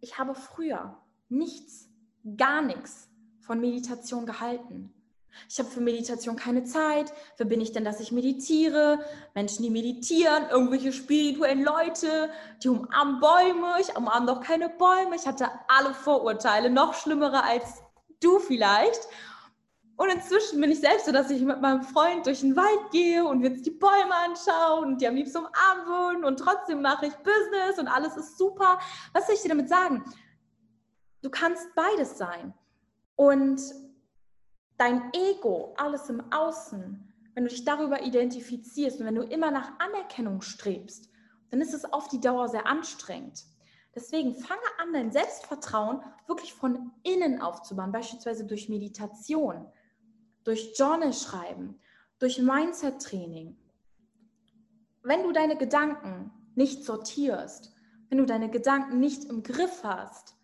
ich 0.00 0.18
habe 0.18 0.34
früher 0.34 1.00
nichts, 1.28 1.88
gar 2.36 2.62
nichts 2.62 3.08
von 3.40 3.60
Meditation 3.60 4.26
gehalten. 4.26 4.94
Ich 5.48 5.58
habe 5.58 5.68
für 5.68 5.80
Meditation 5.80 6.36
keine 6.36 6.64
Zeit. 6.64 7.12
Wer 7.36 7.46
bin 7.46 7.60
ich 7.60 7.72
denn, 7.72 7.84
dass 7.84 8.00
ich 8.00 8.12
meditiere? 8.12 8.98
Menschen, 9.34 9.62
die 9.62 9.70
meditieren, 9.70 10.48
irgendwelche 10.50 10.92
spirituellen 10.92 11.64
Leute, 11.64 12.30
die 12.62 12.68
umarmen 12.68 13.20
Bäume. 13.20 13.80
Ich 13.80 13.96
umarme 13.96 14.26
doch 14.26 14.40
keine 14.40 14.68
Bäume. 14.68 15.16
Ich 15.16 15.26
hatte 15.26 15.48
alle 15.68 15.94
Vorurteile, 15.94 16.70
noch 16.70 16.94
schlimmere 16.94 17.44
als 17.44 17.82
du 18.20 18.38
vielleicht. 18.38 19.00
Und 19.96 20.10
inzwischen 20.10 20.60
bin 20.60 20.70
ich 20.70 20.78
selbst 20.78 21.06
so, 21.06 21.12
dass 21.12 21.28
ich 21.28 21.42
mit 21.42 21.60
meinem 21.60 21.82
Freund 21.82 22.24
durch 22.24 22.40
den 22.40 22.54
Wald 22.54 22.92
gehe 22.92 23.24
und 23.24 23.42
wir 23.42 23.50
uns 23.50 23.62
die 23.62 23.72
Bäume 23.72 24.14
anschauen 24.14 24.84
und 24.84 25.00
die 25.00 25.08
am 25.08 25.16
liebsten 25.16 25.38
umarmen 25.38 25.86
würden 25.86 26.24
und 26.24 26.38
trotzdem 26.38 26.82
mache 26.82 27.06
ich 27.06 27.14
Business 27.16 27.80
und 27.80 27.88
alles 27.88 28.16
ist 28.16 28.38
super. 28.38 28.78
Was 29.12 29.26
soll 29.26 29.34
ich 29.34 29.42
dir 29.42 29.48
damit 29.48 29.68
sagen? 29.68 30.04
Du 31.20 31.30
kannst 31.30 31.74
beides 31.74 32.16
sein. 32.16 32.54
Und 33.16 33.60
dein 34.78 35.12
Ego, 35.12 35.74
alles 35.76 36.08
im 36.08 36.32
Außen, 36.32 37.04
wenn 37.34 37.44
du 37.44 37.50
dich 37.50 37.64
darüber 37.64 38.02
identifizierst 38.02 39.00
und 39.00 39.06
wenn 39.06 39.14
du 39.14 39.22
immer 39.22 39.50
nach 39.50 39.78
Anerkennung 39.78 40.40
strebst, 40.40 41.10
dann 41.50 41.60
ist 41.60 41.74
es 41.74 41.84
auf 41.92 42.08
die 42.08 42.20
Dauer 42.20 42.48
sehr 42.48 42.66
anstrengend. 42.66 43.44
Deswegen 43.94 44.34
fange 44.34 44.60
an, 44.78 44.92
dein 44.92 45.12
Selbstvertrauen 45.12 46.00
wirklich 46.26 46.54
von 46.54 46.92
innen 47.02 47.40
aufzubauen, 47.40 47.92
beispielsweise 47.92 48.46
durch 48.46 48.68
Meditation 48.68 49.66
durch 50.48 50.72
Journal 50.78 51.12
schreiben, 51.12 51.78
durch 52.18 52.38
Mindset-Training. 52.38 53.54
Wenn 55.02 55.22
du 55.22 55.32
deine 55.32 55.58
Gedanken 55.58 56.32
nicht 56.54 56.84
sortierst, 56.84 57.74
wenn 58.08 58.16
du 58.16 58.24
deine 58.24 58.50
Gedanken 58.50 58.98
nicht 58.98 59.24
im 59.24 59.42
Griff 59.42 59.84
hast, 59.84 60.36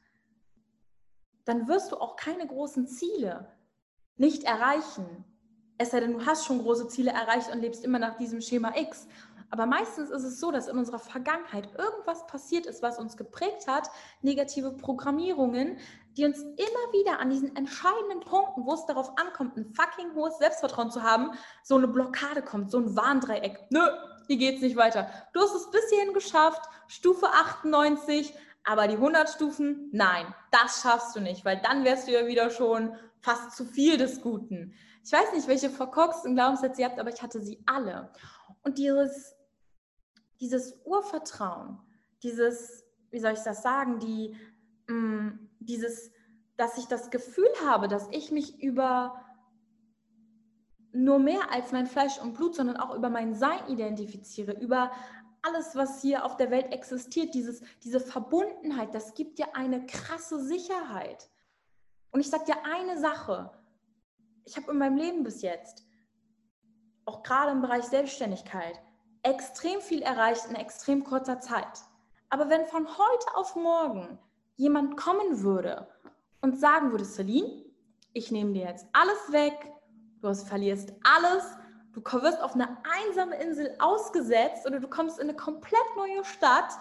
dann 1.47 1.69
wirst 1.69 1.91
du 1.91 1.97
auch 1.97 2.17
keine 2.17 2.47
großen 2.47 2.87
Ziele 2.87 3.51
nicht 4.17 4.45
erreichen. 4.45 5.25
Es 5.77 5.91
sei 5.91 6.01
denn, 6.01 6.13
du 6.13 6.27
hast 6.27 6.47
schon 6.47 6.61
große 6.61 6.89
Ziele 6.89 7.11
erreicht 7.11 7.51
und 7.53 7.61
lebst 7.61 7.85
immer 7.85 7.99
nach 7.99 8.17
diesem 8.17 8.41
Schema 8.41 8.73
X. 8.77 9.09
Aber 9.51 9.67
meistens 9.67 10.11
ist 10.11 10.25
es 10.25 10.41
so, 10.41 10.51
dass 10.51 10.67
in 10.67 10.77
unserer 10.77 10.99
Vergangenheit 10.99 11.69
irgendwas 11.79 12.27
passiert 12.27 12.67
ist, 12.67 12.83
was 12.83 12.99
uns 12.99 13.17
geprägt 13.17 13.69
hat, 13.69 13.89
negative 14.23 14.73
Programmierungen, 14.73 15.79
die 16.17 16.25
uns 16.25 16.41
immer 16.41 16.93
wieder 16.93 17.21
an 17.21 17.31
diesen 17.31 17.55
entscheidenden 17.55 18.21
Punkten, 18.21 18.67
wo 18.67 18.75
es 18.75 18.87
darauf 18.87 19.17
ankommt, 19.17 19.57
ein 19.57 19.73
fucking 19.73 20.15
hohes 20.15 20.39
Selbstvertrauen 20.39 20.91
zu 20.91 21.03
haben, 21.03 21.33
so 21.63 21.77
eine 21.77 21.89
Blockade 21.89 22.43
kommt, 22.43 22.71
so 22.71 22.79
ein 22.79 22.97
Warndreieck. 22.97 23.61
Nö, 23.71 23.81
hier 24.27 24.39
geht's 24.39 24.63
nicht 24.63 24.77
weiter. 24.77 25.09
Du 25.33 25.41
hast 25.41 25.55
es 25.55 25.71
bis 25.71 25.89
hierhin 25.91 26.15
geschafft, 26.15 26.63
Stufe 26.89 27.27
98, 27.27 28.35
aber 28.65 28.89
die 28.89 28.97
100 28.97 29.29
Stufen, 29.29 29.89
nein, 29.93 30.27
das 30.51 30.83
schaffst 30.83 31.15
du 31.15 31.21
nicht, 31.21 31.45
weil 31.45 31.61
dann 31.63 31.85
wärst 31.85 32.09
du 32.09 32.13
ja 32.13 32.27
wieder 32.27 32.51
schon 32.51 32.97
fast 33.25 33.57
zu 33.57 33.65
viel 33.65 33.97
des 33.97 34.21
Guten. 34.21 34.75
Ich 35.03 35.11
weiß 35.11 35.33
nicht, 35.33 35.49
welche 35.49 35.71
verkorksten 35.71 36.35
Glaubenssätze 36.35 36.83
ihr 36.83 36.89
habt, 36.89 37.01
aber 37.01 37.13
ich 37.13 37.23
hatte 37.23 37.41
sie 37.41 37.59
alle. 37.65 38.13
Und 38.63 38.77
dieses, 38.77 39.35
dieses 40.41 40.79
Urvertrauen, 40.85 41.79
dieses, 42.23 42.85
wie 43.11 43.21
soll 43.21 43.33
ich 43.33 43.41
das 43.41 43.63
sagen, 43.63 43.99
die, 43.99 44.37
mh, 44.89 44.95
mm, 44.97 45.51
dieses, 45.61 46.11
dass 46.59 46.77
ich 46.77 46.85
das 46.85 47.11
Gefühl 47.11 47.49
habe, 47.65 47.89
dass 47.89 48.09
ich 48.11 48.31
mich 48.31 48.63
über 48.63 49.19
nur 50.93 51.19
mehr 51.19 51.51
als 51.51 51.73
mein 51.73 51.87
Fleisch 51.87 52.21
und 52.21 52.35
Blut, 52.35 52.55
sondern 52.55 52.77
auch 52.77 52.95
über 52.95 53.09
mein 53.09 53.35
Sein 53.35 53.67
identifiziere, 53.69 54.53
über 54.53 54.93
alles, 55.41 55.75
was 55.75 56.03
hier 56.03 56.27
auf 56.27 56.37
der 56.37 56.51
Welt 56.51 56.73
existiert, 56.73 57.35
dieses, 57.35 57.63
diese 57.83 58.01
Verbundenheit, 58.01 58.95
das 58.95 59.15
gibt 59.15 59.39
dir 59.39 59.57
eine 59.57 59.87
krasse 59.87 60.45
Sicherheit. 60.45 61.31
Und 62.15 62.21
ich 62.21 62.31
sage 62.31 62.45
dir 62.45 62.65
eine 62.65 62.97
Sache, 62.97 63.51
ich 64.45 64.57
habe 64.57 64.71
in 64.71 64.79
meinem 64.79 64.97
Leben 64.97 65.25
bis 65.25 65.43
jetzt, 65.43 65.85
auch 67.07 67.25
gerade 67.25 67.51
im 67.51 67.61
Bereich 67.61 67.87
Selbstständigkeit, 67.87 68.81
extrem 69.25 69.81
viel 69.81 70.01
erreicht 70.01 70.47
in 70.49 70.55
extrem 70.55 71.03
kurzer 71.03 71.41
Zeit. 71.41 71.83
Aber 72.31 72.49
wenn 72.49 72.67
von 72.67 72.87
heute 72.87 73.35
auf 73.35 73.57
morgen 73.57 74.17
jemand 74.55 74.97
kommen 74.97 75.43
würde 75.43 75.89
und 76.41 76.57
sagen 76.57 76.93
würde, 76.93 77.05
Celine, 77.05 77.65
ich 78.13 78.31
nehme 78.31 78.53
dir 78.53 78.69
jetzt 78.69 78.87
alles 78.93 79.33
weg, 79.33 79.73
du 80.21 80.33
verlierst 80.33 80.93
alles, 81.03 81.43
du 81.95 82.01
wirst 82.23 82.41
auf 82.41 82.55
eine 82.55 82.79
einsame 83.09 83.43
Insel 83.43 83.75
ausgesetzt 83.81 84.67
oder 84.67 84.79
du 84.79 84.87
kommst 84.87 85.19
in 85.19 85.29
eine 85.29 85.37
komplett 85.37 85.97
neue 85.97 86.25
Stadt 86.25 86.79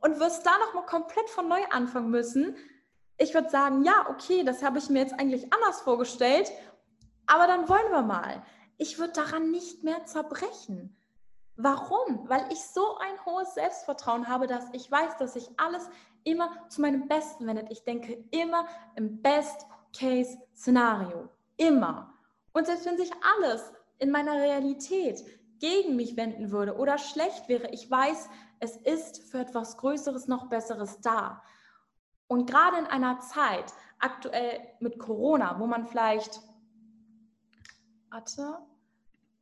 und 0.00 0.18
wirst 0.18 0.46
da 0.46 0.52
nochmal 0.58 0.86
komplett 0.86 1.28
von 1.28 1.48
neu 1.48 1.62
anfangen 1.70 2.08
müssen. 2.08 2.56
Ich 3.22 3.34
würde 3.34 3.50
sagen, 3.50 3.84
ja, 3.84 4.06
okay, 4.08 4.44
das 4.44 4.62
habe 4.62 4.78
ich 4.78 4.88
mir 4.88 5.00
jetzt 5.00 5.12
eigentlich 5.12 5.52
anders 5.52 5.82
vorgestellt, 5.82 6.50
aber 7.26 7.46
dann 7.46 7.68
wollen 7.68 7.92
wir 7.92 8.00
mal. 8.00 8.42
Ich 8.78 8.98
würde 8.98 9.12
daran 9.12 9.50
nicht 9.50 9.84
mehr 9.84 10.06
zerbrechen. 10.06 10.96
Warum? 11.54 12.26
Weil 12.30 12.50
ich 12.50 12.64
so 12.64 12.96
ein 12.96 13.22
hohes 13.26 13.52
Selbstvertrauen 13.52 14.26
habe, 14.26 14.46
dass 14.46 14.64
ich 14.72 14.90
weiß, 14.90 15.18
dass 15.18 15.34
sich 15.34 15.50
alles 15.58 15.90
immer 16.24 16.66
zu 16.70 16.80
meinem 16.80 17.08
Besten 17.08 17.46
wendet. 17.46 17.70
Ich 17.70 17.84
denke 17.84 18.24
immer 18.30 18.66
im 18.96 19.20
Best-Case-Szenario. 19.20 21.28
Immer. 21.58 22.14
Und 22.54 22.66
selbst 22.66 22.86
wenn 22.86 22.96
sich 22.96 23.10
alles 23.36 23.70
in 23.98 24.10
meiner 24.10 24.40
Realität 24.40 25.22
gegen 25.58 25.94
mich 25.94 26.16
wenden 26.16 26.52
würde 26.52 26.74
oder 26.74 26.96
schlecht 26.96 27.50
wäre, 27.50 27.68
ich 27.68 27.90
weiß, 27.90 28.30
es 28.60 28.78
ist 28.78 29.30
für 29.30 29.40
etwas 29.40 29.76
Größeres 29.76 30.26
noch 30.26 30.48
Besseres 30.48 31.02
da. 31.02 31.42
Und 32.30 32.48
gerade 32.48 32.78
in 32.78 32.86
einer 32.86 33.18
Zeit, 33.18 33.74
aktuell 33.98 34.60
mit 34.78 35.00
Corona, 35.00 35.58
wo 35.58 35.66
man 35.66 35.84
vielleicht, 35.84 36.40
warte, 38.08 38.56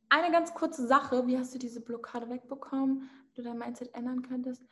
eine 0.09 0.31
ganz 0.31 0.55
kurze 0.55 0.87
Sache, 0.87 1.27
wie 1.27 1.37
hast 1.37 1.53
du 1.53 1.59
diese 1.59 1.81
Blockade 1.81 2.27
wegbekommen, 2.31 3.07
du 3.35 3.43
dein 3.43 3.59
Mindset 3.59 3.93
ändern 3.93 4.23
könntest? 4.23 4.63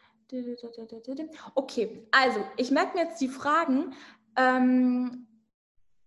Okay, 1.54 2.08
also 2.10 2.44
ich 2.56 2.72
merke 2.72 2.98
mir 2.98 3.04
jetzt 3.04 3.22
die 3.22 3.30
Fragen. 3.30 3.94
Ähm, 4.36 5.28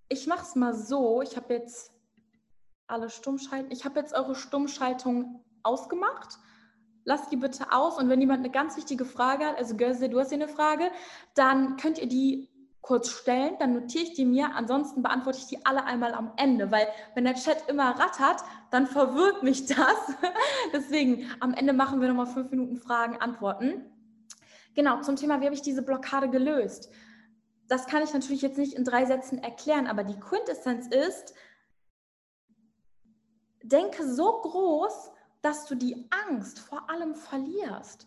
ich 0.09 0.27
mache 0.27 0.43
es 0.43 0.57
mal 0.57 0.75
so. 0.75 1.23
Ich 1.23 1.37
habe 1.37 1.55
jetzt 1.55 1.93
alle 2.89 3.09
Stummschalten. 3.09 3.71
Ich 3.71 3.85
habe 3.85 4.01
jetzt 4.01 4.15
eure 4.15 4.35
Stummschaltung 4.35 5.45
ausgemacht. 5.63 6.41
Lasst 7.11 7.33
die 7.33 7.37
bitte 7.37 7.73
aus. 7.73 7.99
Und 7.99 8.09
wenn 8.09 8.21
jemand 8.21 8.39
eine 8.39 8.51
ganz 8.51 8.77
wichtige 8.77 9.05
Frage 9.05 9.45
hat, 9.45 9.59
also 9.59 9.77
Görse, 9.77 10.09
du 10.09 10.21
hast 10.21 10.29
hier 10.29 10.39
eine 10.39 10.47
Frage, 10.47 10.93
dann 11.35 11.77
könnt 11.77 11.99
ihr 11.99 12.07
die 12.07 12.49
kurz 12.83 13.11
stellen, 13.11 13.57
dann 13.59 13.73
notiere 13.73 14.05
ich 14.05 14.13
die 14.13 14.25
mir, 14.25 14.55
ansonsten 14.55 15.03
beantworte 15.03 15.39
ich 15.39 15.49
die 15.49 15.67
alle 15.67 15.83
einmal 15.83 16.15
am 16.15 16.33
Ende, 16.37 16.71
weil 16.71 16.87
wenn 17.17 17.25
der 17.25 17.35
Chat 17.35 17.69
immer 17.69 17.99
rattert, 17.99 18.45
dann 18.71 18.87
verwirrt 18.87 19.43
mich 19.43 19.67
das. 19.75 20.15
Deswegen 20.73 21.29
am 21.41 21.53
Ende 21.53 21.73
machen 21.73 22.01
wir 22.01 22.07
nochmal 22.07 22.29
fünf 22.29 22.53
Minuten 22.53 22.77
Fragen, 22.77 23.17
Antworten. 23.17 23.91
Genau, 24.77 25.01
zum 25.01 25.17
Thema, 25.17 25.41
wie 25.41 25.47
habe 25.47 25.55
ich 25.57 25.63
diese 25.63 25.83
Blockade 25.83 26.31
gelöst? 26.31 26.91
Das 27.67 27.89
kann 27.89 28.05
ich 28.05 28.15
natürlich 28.15 28.43
jetzt 28.43 28.57
nicht 28.57 28.75
in 28.75 28.85
drei 28.85 29.05
Sätzen 29.05 29.43
erklären, 29.43 29.89
aber 29.89 30.05
die 30.05 30.21
Quintessenz 30.21 30.87
ist, 30.87 31.35
denke 33.65 34.07
so 34.07 34.43
groß, 34.43 35.11
dass 35.43 35.67
du 35.67 35.75
die 35.75 36.09
Angst 36.27 36.59
vor 36.61 36.89
allem 36.91 37.15
verlierst. 37.15 38.07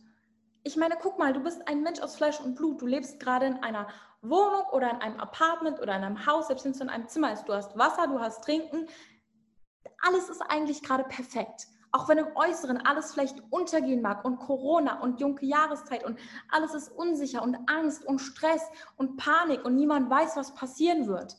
Ich 0.63 0.77
meine, 0.77 0.95
guck 1.01 1.19
mal, 1.19 1.33
du 1.33 1.41
bist 1.41 1.67
ein 1.67 1.81
Mensch 1.81 1.99
aus 1.99 2.15
Fleisch 2.15 2.39
und 2.39 2.55
Blut. 2.55 2.81
Du 2.81 2.85
lebst 2.85 3.19
gerade 3.19 3.45
in 3.45 3.63
einer 3.63 3.87
Wohnung 4.21 4.63
oder 4.71 4.91
in 4.91 4.97
einem 4.97 5.19
Apartment 5.19 5.79
oder 5.79 5.95
in 5.95 6.03
einem 6.03 6.25
Haus, 6.25 6.47
selbst 6.47 6.63
wenn 6.63 6.71
es 6.71 6.79
in 6.79 6.89
einem 6.89 7.07
Zimmer 7.07 7.33
ist. 7.33 7.45
Du 7.45 7.53
hast 7.53 7.77
Wasser, 7.77 8.07
du 8.07 8.19
hast 8.19 8.43
Trinken. 8.43 8.87
Alles 10.01 10.29
ist 10.29 10.41
eigentlich 10.41 10.81
gerade 10.83 11.03
perfekt 11.03 11.67
auch 11.93 12.09
wenn 12.09 12.17
im 12.17 12.35
Äußeren 12.35 12.77
alles 12.85 13.13
vielleicht 13.13 13.41
untergehen 13.51 14.01
mag 14.01 14.25
und 14.25 14.39
Corona 14.39 14.99
und 15.01 15.19
junge 15.19 15.43
Jahreszeit 15.43 16.03
und 16.03 16.19
alles 16.49 16.73
ist 16.73 16.89
unsicher 16.89 17.43
und 17.43 17.55
Angst 17.69 18.03
und 18.03 18.19
Stress 18.19 18.63
und 18.97 19.15
Panik 19.17 19.63
und 19.63 19.75
niemand 19.75 20.09
weiß, 20.09 20.35
was 20.35 20.55
passieren 20.55 21.07
wird. 21.07 21.37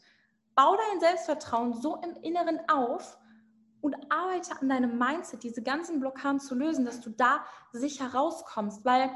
Bau 0.55 0.77
dein 0.77 1.01
Selbstvertrauen 1.01 1.75
so 1.75 1.97
im 1.97 2.15
Inneren 2.23 2.61
auf 2.69 3.19
und 3.85 3.95
arbeite 4.09 4.59
an 4.63 4.71
deinem 4.71 4.99
Mindset, 4.99 5.43
diese 5.43 5.61
ganzen 5.61 6.01
Blockaden 6.01 6.41
zu 6.41 6.55
lösen, 6.55 6.87
dass 6.87 7.03
du 7.03 7.11
da 7.11 7.45
sicher 7.71 8.15
rauskommst. 8.15 8.83
Weil 8.83 9.11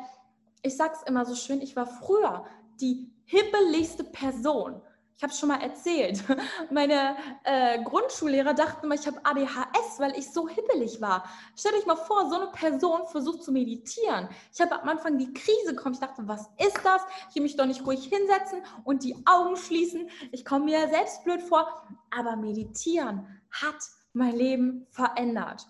ich 0.61 0.77
sag's 0.77 1.03
immer 1.05 1.25
so 1.25 1.35
schön, 1.35 1.63
ich 1.63 1.75
war 1.75 1.87
früher 1.87 2.45
die 2.79 3.11
hibbeligste 3.25 4.05
Person. 4.05 4.83
Ich 5.17 5.23
habe 5.23 5.33
es 5.33 5.41
schon 5.41 5.49
mal 5.49 5.63
erzählt. 5.63 6.23
Meine 6.71 7.17
äh, 7.45 7.83
Grundschullehrer 7.83 8.53
dachten 8.53 8.85
immer, 8.85 8.95
ich 8.95 9.07
habe 9.07 9.19
ADHS, 9.25 9.99
weil 10.01 10.19
ich 10.19 10.31
so 10.31 10.47
hibbelig 10.47 11.01
war. 11.01 11.25
Stell 11.57 11.73
euch 11.73 11.87
mal 11.87 11.97
vor, 11.97 12.29
so 12.29 12.37
eine 12.37 12.49
Person 12.49 13.07
versucht 13.07 13.45
zu 13.45 13.53
meditieren. 13.53 14.29
Ich 14.53 14.61
habe 14.61 14.83
am 14.83 14.87
Anfang 14.87 15.17
die 15.17 15.33
Krise 15.33 15.75
bekommen. 15.75 15.95
Ich 15.95 16.01
dachte, 16.01 16.29
was 16.29 16.43
ist 16.59 16.79
das? 16.85 17.01
Ich 17.31 17.37
will 17.37 17.43
mich 17.43 17.57
doch 17.57 17.65
nicht 17.65 17.87
ruhig 17.87 18.05
hinsetzen 18.05 18.61
und 18.85 19.03
die 19.03 19.17
Augen 19.25 19.57
schließen. 19.57 20.11
Ich 20.31 20.45
komme 20.45 20.67
mir 20.67 20.87
selbst 20.89 21.25
blöd 21.25 21.41
vor. 21.41 21.67
Aber 22.11 22.37
meditieren 22.37 23.27
hat 23.51 23.98
mein 24.12 24.35
Leben 24.37 24.87
verändert. 24.91 25.67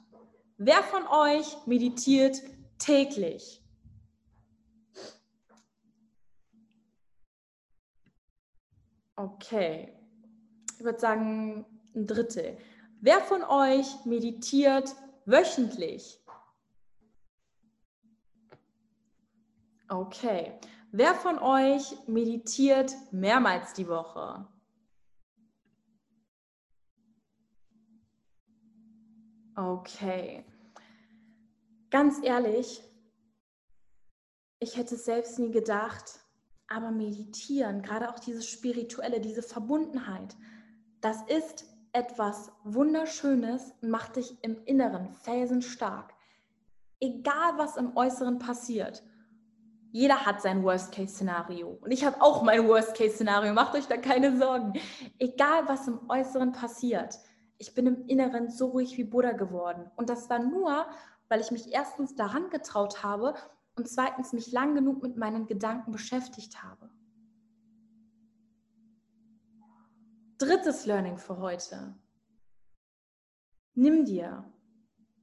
Wer 0.57 0.83
von 0.83 1.07
euch 1.07 1.57
meditiert 1.67 2.43
täglich? 2.79 3.63
Okay. 9.17 9.93
Ich 10.77 10.85
würde 10.85 11.01
sagen, 11.01 11.67
ein 11.95 12.07
Drittel. 12.07 12.57
Wer 13.01 13.21
von 13.21 13.43
euch 13.43 14.05
meditiert 14.05 14.95
wöchentlich? 15.25 16.21
Okay. 19.89 20.59
Wer 20.93 21.15
von 21.15 21.39
euch 21.39 21.97
meditiert 22.07 22.95
mehrmals 23.11 23.73
die 23.73 23.89
Woche? 23.89 24.47
Okay. 29.59 30.45
Ganz 31.91 32.23
ehrlich, 32.23 32.81
ich 34.61 34.77
hätte 34.77 34.95
es 34.95 35.05
selbst 35.05 35.41
nie 35.41 35.51
gedacht, 35.51 36.21
aber 36.69 36.93
meditieren, 36.93 37.83
gerade 37.83 38.09
auch 38.09 38.21
dieses 38.21 38.47
spirituelle, 38.47 39.21
diese 39.21 39.43
Verbundenheit, 39.43 40.37
das 41.01 41.23
ist 41.23 41.65
etwas 41.93 42.53
Wunderschönes 42.63 43.73
und 43.83 43.91
macht 43.91 44.15
dich 44.15 44.33
im 44.43 44.63
Inneren 44.65 45.13
felsenstark. 45.13 46.15
Egal, 47.01 47.57
was 47.57 47.77
im 47.77 47.97
Äußeren 47.97 48.39
passiert. 48.39 49.03
Jeder 49.91 50.25
hat 50.25 50.41
sein 50.41 50.63
Worst-Case-Szenario. 50.63 51.79
Und 51.81 51.91
ich 51.91 52.05
habe 52.05 52.23
auch 52.23 52.43
mein 52.45 52.69
Worst-Case-Szenario. 52.69 53.53
Macht 53.55 53.75
euch 53.75 53.89
da 53.89 53.97
keine 53.97 54.39
Sorgen. 54.39 54.75
Egal, 55.19 55.67
was 55.67 55.89
im 55.89 55.99
Äußeren 56.09 56.53
passiert. 56.53 57.19
Ich 57.59 57.75
bin 57.75 57.87
im 57.87 58.07
Inneren 58.07 58.51
so 58.51 58.69
ruhig 58.69 58.97
wie 58.97 59.05
Buddha 59.05 59.33
geworden. 59.33 59.91
Und 59.97 60.09
das 60.09 60.31
war 60.31 60.39
nur, 60.39 60.87
weil 61.29 61.41
ich 61.41 61.51
mich 61.51 61.73
erstens 61.73 62.15
daran 62.15 62.51
getraut 62.51 63.03
habe 63.03 63.35
und 63.77 63.89
zweitens 63.89 64.33
mich 64.33 64.53
lang 64.53 64.75
genug 64.75 65.03
mit 65.03 65.17
meinen 65.17 65.47
Gedanken 65.47 65.93
beschäftigt 65.93 66.63
habe. 66.63 66.91
Drittes 70.39 70.87
Learning 70.87 71.19
für 71.19 71.39
heute. 71.39 71.95
Nimm 73.75 74.05
dir 74.05 74.45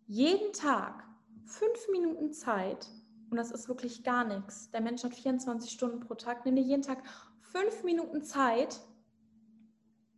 jeden 0.08 0.51
Tag 0.54 1.04
fünf 1.46 1.88
Minuten 1.89 2.34
Zeit, 2.34 2.89
und 3.30 3.38
das 3.38 3.51
ist 3.51 3.68
wirklich 3.68 4.04
gar 4.04 4.24
nichts. 4.24 4.70
Der 4.72 4.82
Mensch 4.82 5.04
hat 5.04 5.13
24 5.13 5.72
Stunden 5.72 6.00
pro 6.00 6.13
Tag. 6.15 6.46
Nimm 6.46 6.56
dir 6.56 6.62
jeden 6.62 6.82
Tag 6.82 7.04
fünf 7.42 7.84
Minuten 7.84 8.24
Zeit 8.24 8.82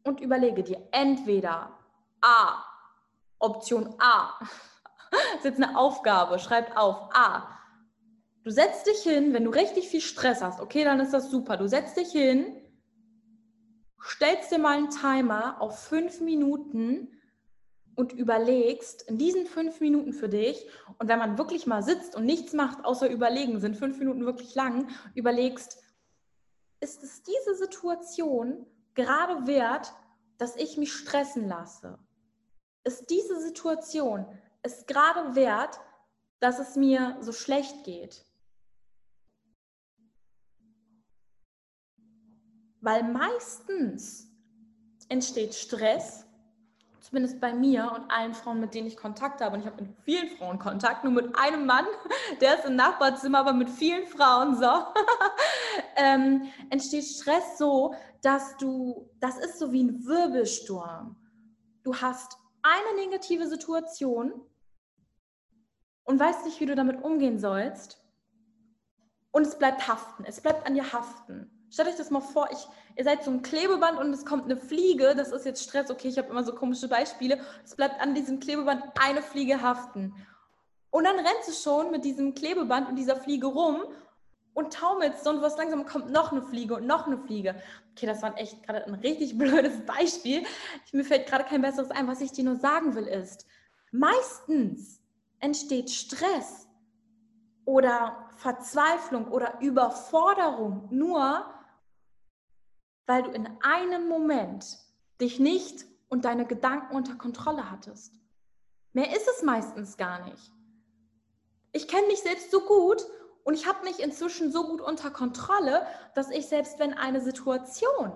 und 0.03 0.21
überlege 0.21 0.63
dir 0.63 0.87
entweder 0.91 1.76
A, 2.21 2.63
Option 3.39 3.95
A, 3.99 4.33
das 5.11 5.37
ist 5.39 5.45
jetzt 5.45 5.63
eine 5.63 5.77
Aufgabe, 5.77 6.39
schreib 6.39 6.75
auf 6.77 7.09
A, 7.13 7.57
Du 8.47 8.53
setzt 8.53 8.87
dich 8.87 8.99
hin, 8.99 9.33
wenn 9.33 9.43
du 9.43 9.49
richtig 9.51 9.89
viel 9.89 9.99
Stress 9.99 10.41
hast, 10.41 10.61
okay, 10.61 10.85
dann 10.85 11.01
ist 11.01 11.11
das 11.11 11.29
super. 11.29 11.57
Du 11.57 11.67
setzt 11.67 11.97
dich 11.97 12.13
hin, 12.13 12.55
stellst 14.01 14.53
dir 14.53 14.57
mal 14.57 14.77
einen 14.77 14.89
Timer 14.89 15.61
auf 15.61 15.77
fünf 15.83 16.21
Minuten 16.21 17.09
und 17.95 18.13
überlegst 18.13 19.01
in 19.01 19.17
diesen 19.17 19.47
fünf 19.47 19.81
Minuten 19.81 20.13
für 20.13 20.29
dich, 20.29 20.65
und 20.97 21.09
wenn 21.09 21.19
man 21.19 21.37
wirklich 21.37 21.67
mal 21.67 21.83
sitzt 21.83 22.15
und 22.15 22.23
nichts 22.23 22.53
macht, 22.53 22.85
außer 22.85 23.09
überlegen, 23.09 23.59
sind 23.59 23.75
fünf 23.75 23.99
Minuten 23.99 24.25
wirklich 24.25 24.55
lang, 24.55 24.91
überlegst, 25.13 25.83
ist 26.79 27.03
es 27.03 27.23
diese 27.23 27.53
Situation 27.53 28.65
gerade 28.93 29.45
wert, 29.45 29.93
dass 30.37 30.55
ich 30.55 30.77
mich 30.77 30.93
stressen 30.93 31.49
lasse? 31.49 31.99
Ist 32.87 33.09
diese 33.09 33.41
Situation 33.41 34.25
es 34.61 34.85
gerade 34.85 35.35
wert, 35.35 35.77
dass 36.39 36.57
es 36.57 36.77
mir 36.77 37.17
so 37.19 37.33
schlecht 37.33 37.83
geht? 37.83 38.23
Weil 42.79 43.03
meistens 43.03 44.31
entsteht 45.09 45.53
Stress, 45.53 46.25
zumindest 47.01 47.41
bei 47.41 47.53
mir 47.53 47.91
und 47.93 48.09
allen 48.09 48.33
Frauen, 48.33 48.61
mit 48.61 48.73
denen 48.73 48.87
ich 48.87 48.95
Kontakt 48.95 49.41
habe. 49.41 49.55
Und 49.55 49.61
ich 49.63 49.67
habe 49.67 49.83
mit 49.83 49.93
vielen 50.05 50.29
Frauen 50.37 50.57
Kontakt, 50.57 51.03
nur 51.03 51.11
mit 51.11 51.37
einem 51.37 51.65
Mann, 51.65 51.85
der 52.39 52.57
ist 52.57 52.65
im 52.65 52.77
Nachbarzimmer, 52.77 53.39
aber 53.39 53.51
mit 53.51 53.69
vielen 53.69 54.07
Frauen 54.07 54.55
so. 54.55 54.71
ähm, 55.97 56.49
entsteht 56.69 57.03
Stress 57.03 57.57
so, 57.57 57.95
dass 58.21 58.55
du, 58.55 59.09
das 59.19 59.37
ist 59.39 59.59
so 59.59 59.73
wie 59.73 59.83
ein 59.83 60.05
Wirbelsturm. 60.05 61.17
Du 61.83 61.93
hast 61.93 62.37
eine 62.67 63.01
negative 63.01 63.47
Situation 63.47 64.33
und 66.03 66.19
weißt 66.19 66.45
nicht, 66.45 66.59
wie 66.59 66.65
du 66.65 66.75
damit 66.75 67.03
umgehen 67.03 67.39
sollst. 67.39 68.03
Und 69.31 69.45
es 69.45 69.57
bleibt 69.57 69.87
haften. 69.87 70.23
Es 70.25 70.41
bleibt 70.41 70.65
an 70.65 70.73
dir 70.73 70.91
haften. 70.93 71.51
Stellt 71.69 71.89
euch 71.89 71.95
das 71.95 72.11
mal 72.11 72.21
vor, 72.21 72.49
ich, 72.51 72.67
ihr 72.95 73.03
seid 73.03 73.23
so 73.23 73.31
ein 73.31 73.41
Klebeband 73.41 73.99
und 73.99 74.13
es 74.13 74.25
kommt 74.25 74.45
eine 74.45 74.55
Fliege, 74.55 75.15
das 75.15 75.31
ist 75.31 75.45
jetzt 75.45 75.63
Stress, 75.63 75.91
okay, 75.91 76.07
ich 76.07 76.17
habe 76.17 76.29
immer 76.29 76.43
so 76.43 76.55
komische 76.55 76.87
Beispiele, 76.87 77.41
es 77.65 77.75
bleibt 77.75 77.99
an 77.99 78.15
diesem 78.15 78.39
Klebeband 78.39 78.83
eine 79.01 79.21
Fliege 79.21 79.61
haften. 79.61 80.13
Und 80.91 81.03
dann 81.03 81.17
rennst 81.17 81.49
du 81.49 81.51
schon 81.51 81.91
mit 81.91 82.05
diesem 82.05 82.33
Klebeband 82.33 82.87
und 82.87 82.95
dieser 82.95 83.17
Fliege 83.17 83.47
rum 83.47 83.83
und 84.57 84.73
taumelst 84.73 85.23
so 85.23 85.29
und 85.29 85.43
was 85.43 85.55
langsam 85.55 85.85
kommt 85.85 86.09
noch 86.09 86.31
eine 86.31 86.41
Fliege 86.41 86.73
und 86.73 86.87
noch 86.87 87.05
eine 87.05 87.19
Fliege. 87.19 87.61
Okay, 87.91 88.07
das 88.07 88.23
war 88.23 88.35
echt 88.39 88.63
gerade 88.63 88.83
ein 88.87 88.95
richtig 88.95 89.37
blödes 89.37 89.85
Beispiel. 89.85 90.43
Mir 90.91 91.05
fällt 91.05 91.27
gerade 91.27 91.43
kein 91.43 91.61
besseres 91.61 91.91
ein. 91.91 92.07
Was 92.07 92.21
ich 92.21 92.31
dir 92.31 92.43
nur 92.43 92.55
sagen 92.55 92.95
will 92.95 93.05
ist, 93.05 93.45
meistens 93.91 94.99
entsteht 95.39 95.91
Stress 95.91 96.67
oder 97.65 98.29
Verzweiflung 98.37 99.27
oder 99.27 99.61
Überforderung 99.61 100.87
nur, 100.89 101.45
weil 103.05 103.21
du 103.21 103.29
in 103.29 103.47
einem 103.61 104.07
Moment 104.07 104.79
dich 105.21 105.39
nicht 105.39 105.85
und 106.09 106.25
deine 106.25 106.47
Gedanken 106.47 106.95
unter 106.95 107.13
Kontrolle 107.13 107.69
hattest. 107.69 108.15
Mehr 108.93 109.15
ist 109.15 109.27
es 109.35 109.43
meistens 109.43 109.97
gar 109.97 110.27
nicht. 110.27 110.51
Ich 111.73 111.87
kenne 111.87 112.07
mich 112.07 112.21
selbst 112.21 112.49
so 112.49 112.61
gut 112.61 113.05
und 113.47 113.53
ich 113.53 113.65
habe 113.65 113.85
mich 113.85 114.01
inzwischen 114.01 114.51
so 114.51 114.67
gut 114.67 114.81
unter 114.81 115.09
Kontrolle, 115.09 115.87
dass 116.15 116.29
ich 116.31 116.47
selbst 116.47 116.79
wenn 116.79 116.93
eine 116.93 117.21
Situation, 117.21 118.11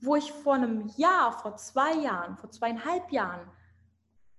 wo 0.00 0.16
ich 0.16 0.32
vor 0.32 0.54
einem 0.54 0.88
Jahr, 0.96 1.30
vor 1.38 1.54
zwei 1.54 1.94
Jahren, 1.94 2.36
vor 2.36 2.50
zweieinhalb 2.50 3.12
Jahren, 3.12 3.48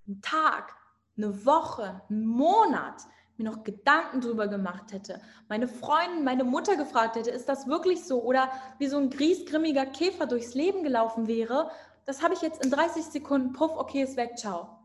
einen 0.05 0.21
Tag, 0.21 0.75
eine 1.15 1.45
Woche, 1.45 2.01
einen 2.09 2.25
Monat 2.25 3.03
mir 3.37 3.45
noch 3.45 3.63
Gedanken 3.63 4.19
drüber 4.19 4.49
gemacht 4.49 4.91
hätte, 4.91 5.21
meine 5.47 5.69
Freundin, 5.69 6.25
meine 6.25 6.43
Mutter 6.43 6.75
gefragt 6.75 7.15
hätte, 7.15 7.31
ist 7.31 7.47
das 7.47 7.65
wirklich 7.67 8.03
so? 8.03 8.21
Oder 8.21 8.51
wie 8.79 8.87
so 8.87 8.97
ein 8.97 9.09
griesgrimmiger 9.09 9.85
Käfer 9.85 10.25
durchs 10.25 10.55
Leben 10.55 10.83
gelaufen 10.83 11.27
wäre, 11.27 11.71
das 12.03 12.21
habe 12.21 12.33
ich 12.33 12.41
jetzt 12.41 12.65
in 12.65 12.69
30 12.69 13.05
Sekunden, 13.05 13.53
puff, 13.53 13.77
okay, 13.77 14.03
ist 14.03 14.17
weg, 14.17 14.37
ciao. 14.37 14.77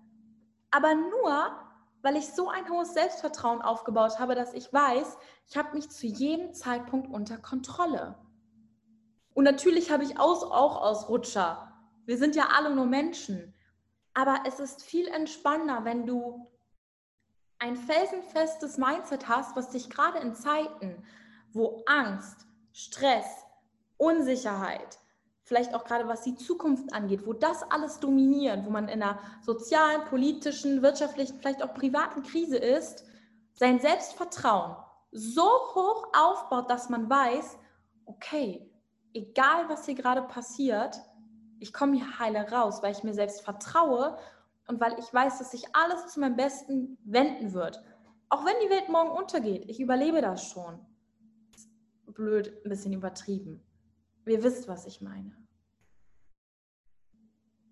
Aber 0.70 0.94
nur, 0.94 1.50
weil 2.02 2.16
ich 2.16 2.26
so 2.32 2.48
ein 2.48 2.68
hohes 2.68 2.94
Selbstvertrauen 2.94 3.62
aufgebaut 3.62 4.18
habe, 4.18 4.34
dass 4.34 4.52
ich 4.52 4.72
weiß, 4.72 5.16
ich 5.48 5.56
habe 5.56 5.74
mich 5.74 5.90
zu 5.90 6.06
jedem 6.06 6.52
Zeitpunkt 6.52 7.08
unter 7.08 7.38
Kontrolle. 7.38 8.16
Und 9.34 9.44
natürlich 9.44 9.90
habe 9.90 10.04
ich 10.04 10.18
auch 10.18 10.50
Ausrutscher. 10.82 11.72
Wir 12.04 12.18
sind 12.18 12.34
ja 12.36 12.48
alle 12.56 12.74
nur 12.74 12.86
Menschen. 12.86 13.54
Aber 14.14 14.40
es 14.46 14.60
ist 14.60 14.82
viel 14.82 15.08
entspannender, 15.08 15.84
wenn 15.84 16.06
du 16.06 16.50
ein 17.58 17.76
felsenfestes 17.76 18.76
Mindset 18.76 19.28
hast, 19.28 19.56
was 19.56 19.70
dich 19.70 19.88
gerade 19.88 20.18
in 20.18 20.34
Zeiten, 20.34 21.02
wo 21.52 21.82
Angst, 21.86 22.46
Stress, 22.72 23.46
Unsicherheit, 23.96 24.98
vielleicht 25.44 25.74
auch 25.74 25.84
gerade 25.84 26.08
was 26.08 26.22
die 26.22 26.36
Zukunft 26.36 26.92
angeht, 26.92 27.26
wo 27.26 27.32
das 27.32 27.62
alles 27.70 28.00
dominiert, 28.00 28.64
wo 28.64 28.70
man 28.70 28.88
in 28.88 29.02
einer 29.02 29.18
sozialen, 29.42 30.04
politischen, 30.04 30.82
wirtschaftlichen, 30.82 31.38
vielleicht 31.38 31.62
auch 31.62 31.74
privaten 31.74 32.22
Krise 32.22 32.56
ist, 32.56 33.04
sein 33.54 33.80
Selbstvertrauen 33.80 34.76
so 35.10 35.42
hoch 35.42 36.08
aufbaut, 36.14 36.70
dass 36.70 36.88
man 36.88 37.08
weiß, 37.08 37.58
okay, 38.06 38.70
egal 39.12 39.68
was 39.68 39.84
hier 39.84 39.94
gerade 39.94 40.22
passiert, 40.22 40.96
ich 41.60 41.72
komme 41.72 41.96
hier 41.96 42.18
heile 42.18 42.50
raus, 42.50 42.82
weil 42.82 42.92
ich 42.92 43.04
mir 43.04 43.14
selbst 43.14 43.42
vertraue 43.42 44.16
und 44.68 44.80
weil 44.80 44.98
ich 44.98 45.12
weiß, 45.12 45.38
dass 45.38 45.50
sich 45.50 45.64
alles 45.74 46.08
zu 46.08 46.20
meinem 46.20 46.36
Besten 46.36 46.98
wenden 47.04 47.52
wird. 47.52 47.82
Auch 48.30 48.44
wenn 48.44 48.54
die 48.64 48.70
Welt 48.70 48.88
morgen 48.88 49.10
untergeht, 49.10 49.68
ich 49.68 49.78
überlebe 49.78 50.22
das 50.22 50.44
schon. 50.44 50.80
Blöd, 52.06 52.52
ein 52.64 52.68
bisschen 52.68 52.92
übertrieben. 52.92 53.62
Ihr 54.26 54.42
wisst, 54.42 54.68
was 54.68 54.86
ich 54.86 55.00
meine. 55.00 55.36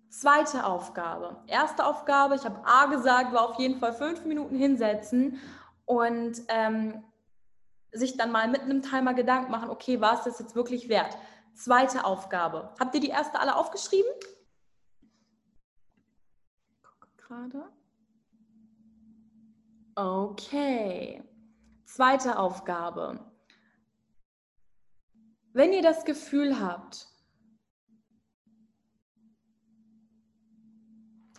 Zweite 0.09 0.65
Aufgabe. 0.65 1.41
Erste 1.47 1.85
Aufgabe, 1.85 2.35
ich 2.35 2.43
habe 2.43 2.65
A 2.65 2.87
gesagt, 2.87 3.33
war 3.33 3.49
auf 3.49 3.59
jeden 3.59 3.79
Fall 3.79 3.93
fünf 3.93 4.25
Minuten 4.25 4.55
hinsetzen 4.55 5.39
und 5.85 6.41
ähm, 6.49 7.03
sich 7.93 8.17
dann 8.17 8.31
mal 8.31 8.49
mit 8.49 8.61
einem 8.61 8.81
Timer 8.81 9.13
Gedanken 9.13 9.51
machen, 9.51 9.69
okay, 9.69 10.01
war 10.01 10.15
es 10.15 10.23
das 10.23 10.39
jetzt 10.39 10.55
wirklich 10.55 10.89
wert? 10.89 11.17
Zweite 11.53 12.05
Aufgabe. 12.05 12.73
Habt 12.79 12.93
ihr 12.95 13.01
die 13.01 13.09
erste 13.09 13.39
alle 13.39 13.55
aufgeschrieben? 13.55 14.11
Ich 16.69 16.83
gucke 16.83 17.07
gerade. 17.17 17.69
Okay. 19.95 21.23
Zweite 21.85 22.37
Aufgabe. 22.37 23.30
Wenn 25.53 25.73
ihr 25.73 25.81
das 25.81 26.05
Gefühl 26.05 26.59
habt, 26.59 27.07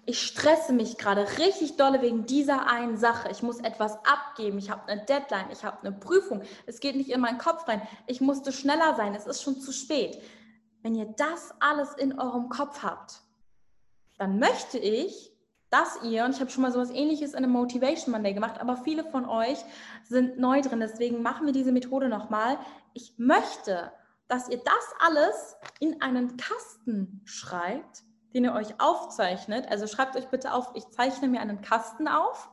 ich 0.05 0.21
stresse 0.21 0.73
mich 0.73 0.99
gerade 0.99 1.27
richtig 1.39 1.77
dolle 1.77 2.03
wegen 2.03 2.27
dieser 2.27 2.67
einen 2.67 2.97
Sache. 2.97 3.31
Ich 3.31 3.43
muss 3.43 3.61
etwas 3.61 3.99
abgeben. 4.05 4.59
Ich 4.59 4.71
habe 4.71 4.91
eine 4.91 5.05
Deadline. 5.05 5.47
Ich 5.53 5.65
habe 5.65 5.79
eine 5.81 5.93
Prüfung. 5.93 6.43
Es 6.67 6.81
geht 6.81 6.97
nicht 6.97 7.11
in 7.11 7.21
meinen 7.21 7.39
Kopf 7.39 7.69
rein. 7.69 7.81
Ich 8.07 8.21
musste 8.21 8.53
schneller 8.53 8.97
sein. 8.97 9.15
Es 9.15 9.27
ist 9.27 9.43
schon 9.43 9.61
zu 9.61 9.73
spät. 9.73 10.21
Wenn 10.83 10.97
ihr 10.97 11.07
das 11.17 11.55
alles 11.61 11.95
in 11.95 12.19
eurem 12.19 12.49
Kopf 12.49 12.83
habt, 12.83 13.23
dann 14.19 14.39
möchte 14.39 14.79
ich, 14.79 15.33
dass 15.71 16.03
ihr, 16.03 16.25
und 16.25 16.35
ich 16.35 16.41
habe 16.41 16.51
schon 16.51 16.63
mal 16.63 16.73
so 16.73 16.81
etwas 16.81 16.95
ähnliches 16.95 17.31
in 17.31 17.39
einem 17.39 17.53
Motivation 17.53 18.13
Monday 18.13 18.35
gemacht, 18.35 18.61
aber 18.61 18.77
viele 18.77 19.05
von 19.05 19.27
euch 19.27 19.59
sind 20.05 20.39
neu 20.39 20.61
drin. 20.61 20.81
Deswegen 20.81 21.23
machen 21.23 21.47
wir 21.47 21.53
diese 21.53 21.73
Methode 21.73 22.09
nochmal. 22.09 22.59
Ich 22.93 23.15
möchte, 23.17 23.91
dass 24.33 24.49
ihr 24.49 24.63
das 24.65 24.95
alles 24.99 25.57
in 25.79 26.01
einen 26.01 26.39
Kasten 26.39 27.21
schreibt 27.27 28.03
den 28.33 28.45
ihr 28.45 28.55
euch 28.55 28.81
aufzeichnet. 28.81 29.69
Also 29.69 29.87
schreibt 29.87 30.17
euch 30.17 30.29
bitte 30.29 30.55
auf, 30.55 30.71
ich 30.73 30.89
zeichne 30.89 31.29
mir 31.29 31.41
einen 31.41 31.61
Kasten 31.61 32.09
auf. 32.09 32.51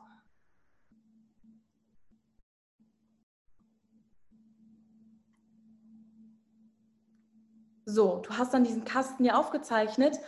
So, 7.86 8.18
du 8.18 8.36
hast 8.36 8.54
dann 8.54 8.64
diesen 8.64 8.84
Kasten 8.84 9.24
hier 9.24 9.38
aufgezeichnet 9.38 10.18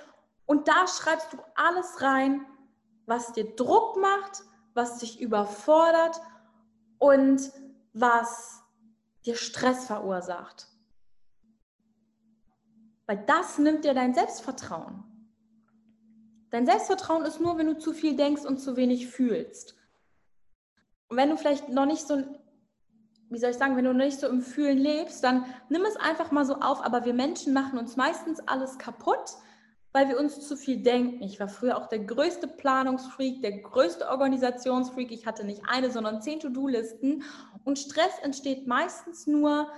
und 0.47 0.69
da 0.69 0.87
schreibst 0.89 1.35
du 1.35 1.39
alles 1.55 2.01
rein, 2.01 2.47
was 3.05 3.33
dir 3.35 3.55
Druck 3.55 4.01
macht, 4.01 4.43
was 4.73 4.99
dich 4.99 5.21
überfordert 5.21 6.19
und 6.99 7.53
was 7.93 8.63
dir 9.27 9.37
Stress 9.37 9.85
verursacht. 9.85 10.72
Weil 13.07 13.25
das 13.27 13.59
nimmt 13.59 13.85
dir 13.85 13.95
dein 13.95 14.15
Selbstvertrauen. 14.15 15.05
Dein 16.51 16.67
Selbstvertrauen 16.67 17.25
ist 17.25 17.41
nur, 17.41 17.57
wenn 17.57 17.67
du 17.67 17.79
zu 17.79 17.93
viel 17.93 18.15
denkst 18.15 18.45
und 18.45 18.59
zu 18.59 18.77
wenig 18.77 19.09
fühlst. 19.09 19.75
Und 21.09 21.17
wenn 21.17 21.31
du 21.31 21.37
vielleicht 21.37 21.69
noch 21.69 21.87
nicht 21.87 22.07
so, 22.07 22.23
wie 23.31 23.39
soll 23.39 23.51
ich 23.51 23.57
sagen, 23.57 23.77
wenn 23.77 23.85
du 23.85 23.93
noch 23.93 24.05
nicht 24.05 24.21
so 24.21 24.29
im 24.29 24.43
Fühlen 24.43 24.79
lebst, 24.79 25.25
dann 25.25 25.47
nimm 25.71 25.83
es 25.83 25.97
einfach 25.97 26.31
mal 26.31 26.45
so 26.45 26.57
auf. 26.57 26.85
Aber 26.85 27.05
wir 27.05 27.15
Menschen 27.15 27.55
machen 27.55 27.79
uns 27.79 27.97
meistens 27.97 28.41
alles 28.47 28.79
kaputt, 28.79 29.37
weil 29.93 30.09
wir 30.09 30.19
uns 30.19 30.47
zu 30.47 30.57
viel 30.57 30.83
denken. 30.83 31.23
Ich 31.23 31.41
war 31.41 31.49
früher 31.49 31.79
auch 31.79 31.87
der 31.87 32.01
größte 32.01 32.49
Planungsfreak, 32.49 33.41
der 33.41 33.61
größte 33.61 34.09
Organisationsfreak. 34.09 35.11
Ich 35.11 35.27
hatte 35.27 35.45
nicht 35.45 35.63
eine, 35.67 35.91
sondern 35.91 36.21
zehn 36.21 36.41
To-Do-Listen. 36.41 37.25
Und 37.65 37.79
Stress 37.79 38.19
entsteht 38.23 38.67
meistens 38.67 39.27
nur, 39.27 39.69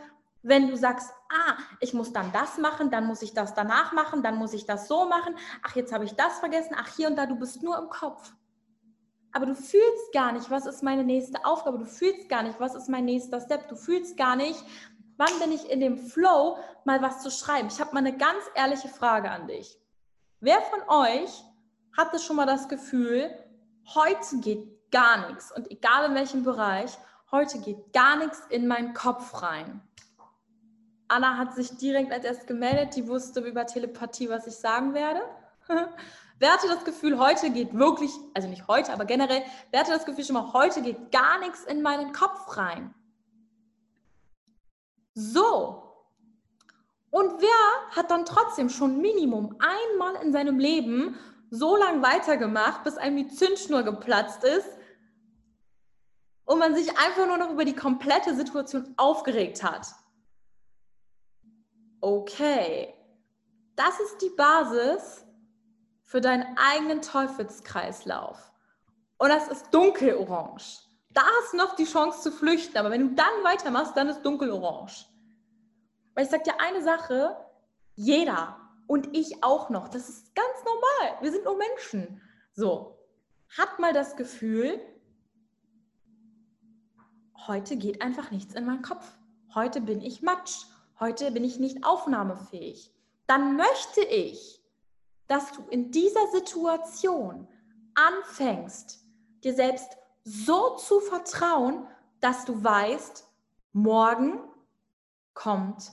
wenn 0.44 0.68
du 0.68 0.76
sagst, 0.76 1.10
ah, 1.30 1.54
ich 1.80 1.94
muss 1.94 2.12
dann 2.12 2.30
das 2.30 2.58
machen, 2.58 2.90
dann 2.90 3.06
muss 3.06 3.22
ich 3.22 3.32
das 3.32 3.54
danach 3.54 3.92
machen, 3.92 4.22
dann 4.22 4.36
muss 4.36 4.52
ich 4.52 4.66
das 4.66 4.86
so 4.86 5.06
machen, 5.06 5.34
ach, 5.62 5.74
jetzt 5.74 5.92
habe 5.92 6.04
ich 6.04 6.14
das 6.14 6.38
vergessen, 6.38 6.76
ach, 6.78 6.94
hier 6.94 7.08
und 7.08 7.16
da, 7.16 7.24
du 7.24 7.36
bist 7.36 7.62
nur 7.62 7.78
im 7.78 7.88
Kopf. 7.88 8.30
Aber 9.32 9.46
du 9.46 9.54
fühlst 9.54 10.12
gar 10.12 10.32
nicht, 10.32 10.50
was 10.50 10.66
ist 10.66 10.82
meine 10.82 11.02
nächste 11.02 11.44
Aufgabe, 11.46 11.78
du 11.78 11.86
fühlst 11.86 12.28
gar 12.28 12.42
nicht, 12.42 12.60
was 12.60 12.74
ist 12.74 12.90
mein 12.90 13.06
nächster 13.06 13.40
Step, 13.40 13.68
du 13.68 13.74
fühlst 13.74 14.18
gar 14.18 14.36
nicht, 14.36 14.62
wann 15.16 15.38
bin 15.40 15.50
ich 15.50 15.70
in 15.70 15.80
dem 15.80 15.96
Flow, 15.96 16.58
mal 16.84 17.00
was 17.00 17.22
zu 17.22 17.30
schreiben. 17.30 17.68
Ich 17.68 17.80
habe 17.80 17.94
mal 17.94 18.00
eine 18.00 18.16
ganz 18.16 18.44
ehrliche 18.54 18.88
Frage 18.88 19.30
an 19.30 19.48
dich. 19.48 19.80
Wer 20.40 20.60
von 20.60 20.80
euch 20.88 21.42
hatte 21.96 22.18
schon 22.18 22.36
mal 22.36 22.46
das 22.46 22.68
Gefühl, 22.68 23.30
heute 23.94 24.40
geht 24.40 24.90
gar 24.90 25.26
nichts 25.26 25.50
und 25.56 25.70
egal 25.70 26.10
in 26.10 26.14
welchem 26.14 26.44
Bereich, 26.44 26.98
heute 27.30 27.60
geht 27.60 27.94
gar 27.94 28.16
nichts 28.16 28.42
in 28.50 28.66
meinen 28.66 28.92
Kopf 28.92 29.42
rein? 29.42 29.80
Anna 31.14 31.36
hat 31.38 31.54
sich 31.54 31.76
direkt 31.76 32.10
als 32.10 32.24
erst 32.24 32.48
gemeldet, 32.48 32.96
die 32.96 33.06
wusste 33.06 33.38
über 33.38 33.66
Telepathie, 33.66 34.28
was 34.28 34.48
ich 34.48 34.56
sagen 34.56 34.94
werde. 34.94 35.20
wer 36.40 36.52
hatte 36.52 36.66
das 36.66 36.84
Gefühl, 36.84 37.20
heute 37.20 37.50
geht 37.50 37.72
wirklich, 37.72 38.10
also 38.34 38.48
nicht 38.48 38.66
heute, 38.66 38.92
aber 38.92 39.04
generell, 39.04 39.44
wer 39.70 39.80
hatte 39.80 39.92
das 39.92 40.06
Gefühl 40.06 40.24
schon 40.24 40.34
mal, 40.34 40.52
heute 40.52 40.82
geht 40.82 41.12
gar 41.12 41.38
nichts 41.38 41.62
in 41.62 41.82
meinen 41.82 42.12
Kopf 42.12 42.56
rein? 42.56 42.92
So. 45.14 45.84
Und 47.10 47.40
wer 47.40 47.96
hat 47.96 48.10
dann 48.10 48.24
trotzdem 48.24 48.68
schon 48.68 49.00
Minimum 49.00 49.56
einmal 49.60 50.20
in 50.20 50.32
seinem 50.32 50.58
Leben 50.58 51.16
so 51.48 51.76
lange 51.76 52.02
weitergemacht, 52.02 52.82
bis 52.82 52.96
einem 52.96 53.18
die 53.18 53.28
Zündschnur 53.28 53.84
geplatzt 53.84 54.42
ist 54.42 54.68
und 56.44 56.58
man 56.58 56.74
sich 56.74 56.90
einfach 56.98 57.28
nur 57.28 57.36
noch 57.36 57.52
über 57.52 57.64
die 57.64 57.76
komplette 57.76 58.34
Situation 58.34 58.94
aufgeregt 58.96 59.62
hat? 59.62 59.86
Okay, 62.04 62.94
das 63.76 63.98
ist 63.98 64.20
die 64.20 64.30
Basis 64.36 65.24
für 66.04 66.20
deinen 66.20 66.56
eigenen 66.56 67.00
Teufelskreislauf. 67.00 68.52
Und 69.16 69.30
das 69.30 69.48
ist 69.48 69.72
dunkelorange. 69.72 70.62
Da 71.10 71.22
hast 71.22 71.54
noch 71.54 71.74
die 71.76 71.86
Chance 71.86 72.20
zu 72.20 72.30
flüchten, 72.30 72.76
aber 72.76 72.90
wenn 72.90 73.08
du 73.08 73.14
dann 73.14 73.42
weitermachst, 73.42 73.96
dann 73.96 74.08
ist 74.08 74.22
dunkelorange. 74.22 75.06
Weil 76.14 76.24
ich 76.24 76.30
sage 76.30 76.44
dir 76.44 76.60
eine 76.60 76.82
Sache, 76.82 77.36
jeder 77.94 78.60
und 78.86 79.16
ich 79.16 79.42
auch 79.42 79.70
noch, 79.70 79.88
das 79.88 80.08
ist 80.08 80.34
ganz 80.34 80.64
normal, 80.64 81.22
wir 81.22 81.32
sind 81.32 81.44
nur 81.44 81.56
Menschen. 81.56 82.20
So, 82.52 82.98
hat 83.56 83.78
mal 83.78 83.92
das 83.92 84.16
Gefühl, 84.16 84.78
heute 87.46 87.76
geht 87.76 88.02
einfach 88.02 88.30
nichts 88.30 88.54
in 88.54 88.66
meinen 88.66 88.82
Kopf. 88.82 89.10
Heute 89.54 89.80
bin 89.80 90.00
ich 90.00 90.20
Matsch 90.20 90.66
heute 91.00 91.30
bin 91.30 91.44
ich 91.44 91.58
nicht 91.58 91.84
aufnahmefähig, 91.84 92.92
dann 93.26 93.56
möchte 93.56 94.02
ich, 94.02 94.62
dass 95.26 95.52
du 95.52 95.62
in 95.70 95.90
dieser 95.90 96.26
Situation 96.32 97.48
anfängst, 97.94 99.00
dir 99.42 99.54
selbst 99.54 99.96
so 100.24 100.76
zu 100.76 101.00
vertrauen, 101.00 101.86
dass 102.20 102.44
du 102.44 102.62
weißt, 102.62 103.26
morgen 103.72 104.40
kommt 105.34 105.92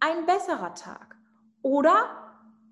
ein 0.00 0.26
besserer 0.26 0.74
Tag. 0.74 1.16
Oder 1.62 2.24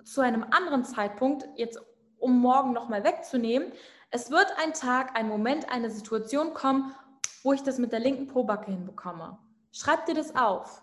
zu 0.05 0.21
einem 0.21 0.45
anderen 0.45 0.85
Zeitpunkt, 0.85 1.49
jetzt 1.57 1.81
um 2.19 2.41
morgen 2.41 2.73
nochmal 2.73 3.05
wegzunehmen, 3.05 3.73
es 4.11 4.31
wird 4.31 4.47
ein 4.63 4.75
Tag, 4.75 5.17
ein 5.17 5.29
Moment, 5.29 5.71
eine 5.71 5.91
Situation 5.91 6.53
kommen, 6.53 6.95
wo 7.43 7.53
ich 7.53 7.63
das 7.63 7.79
mit 7.79 7.93
der 7.93 8.01
linken 8.01 8.27
Pobacke 8.27 8.71
hinbekomme. 8.71 9.39
Schreib 9.73 10.07
dir 10.07 10.15
das 10.15 10.37
auf 10.37 10.83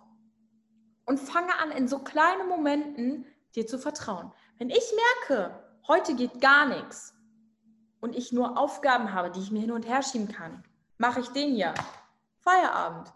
und 1.09 1.19
fange 1.19 1.57
an, 1.57 1.71
in 1.71 1.87
so 1.87 1.97
kleinen 1.97 2.47
Momenten 2.47 3.25
dir 3.55 3.65
zu 3.65 3.79
vertrauen. 3.79 4.31
Wenn 4.59 4.69
ich 4.69 4.93
merke, 5.27 5.59
heute 5.87 6.13
geht 6.13 6.39
gar 6.39 6.67
nichts 6.67 7.15
und 7.99 8.15
ich 8.15 8.31
nur 8.31 8.59
Aufgaben 8.59 9.11
habe, 9.11 9.31
die 9.31 9.39
ich 9.39 9.49
mir 9.49 9.59
hin 9.59 9.71
und 9.71 9.87
her 9.87 10.03
schieben 10.03 10.27
kann, 10.27 10.63
mache 10.99 11.21
ich 11.21 11.29
den 11.29 11.55
hier. 11.55 11.73
Feierabend. 12.41 13.11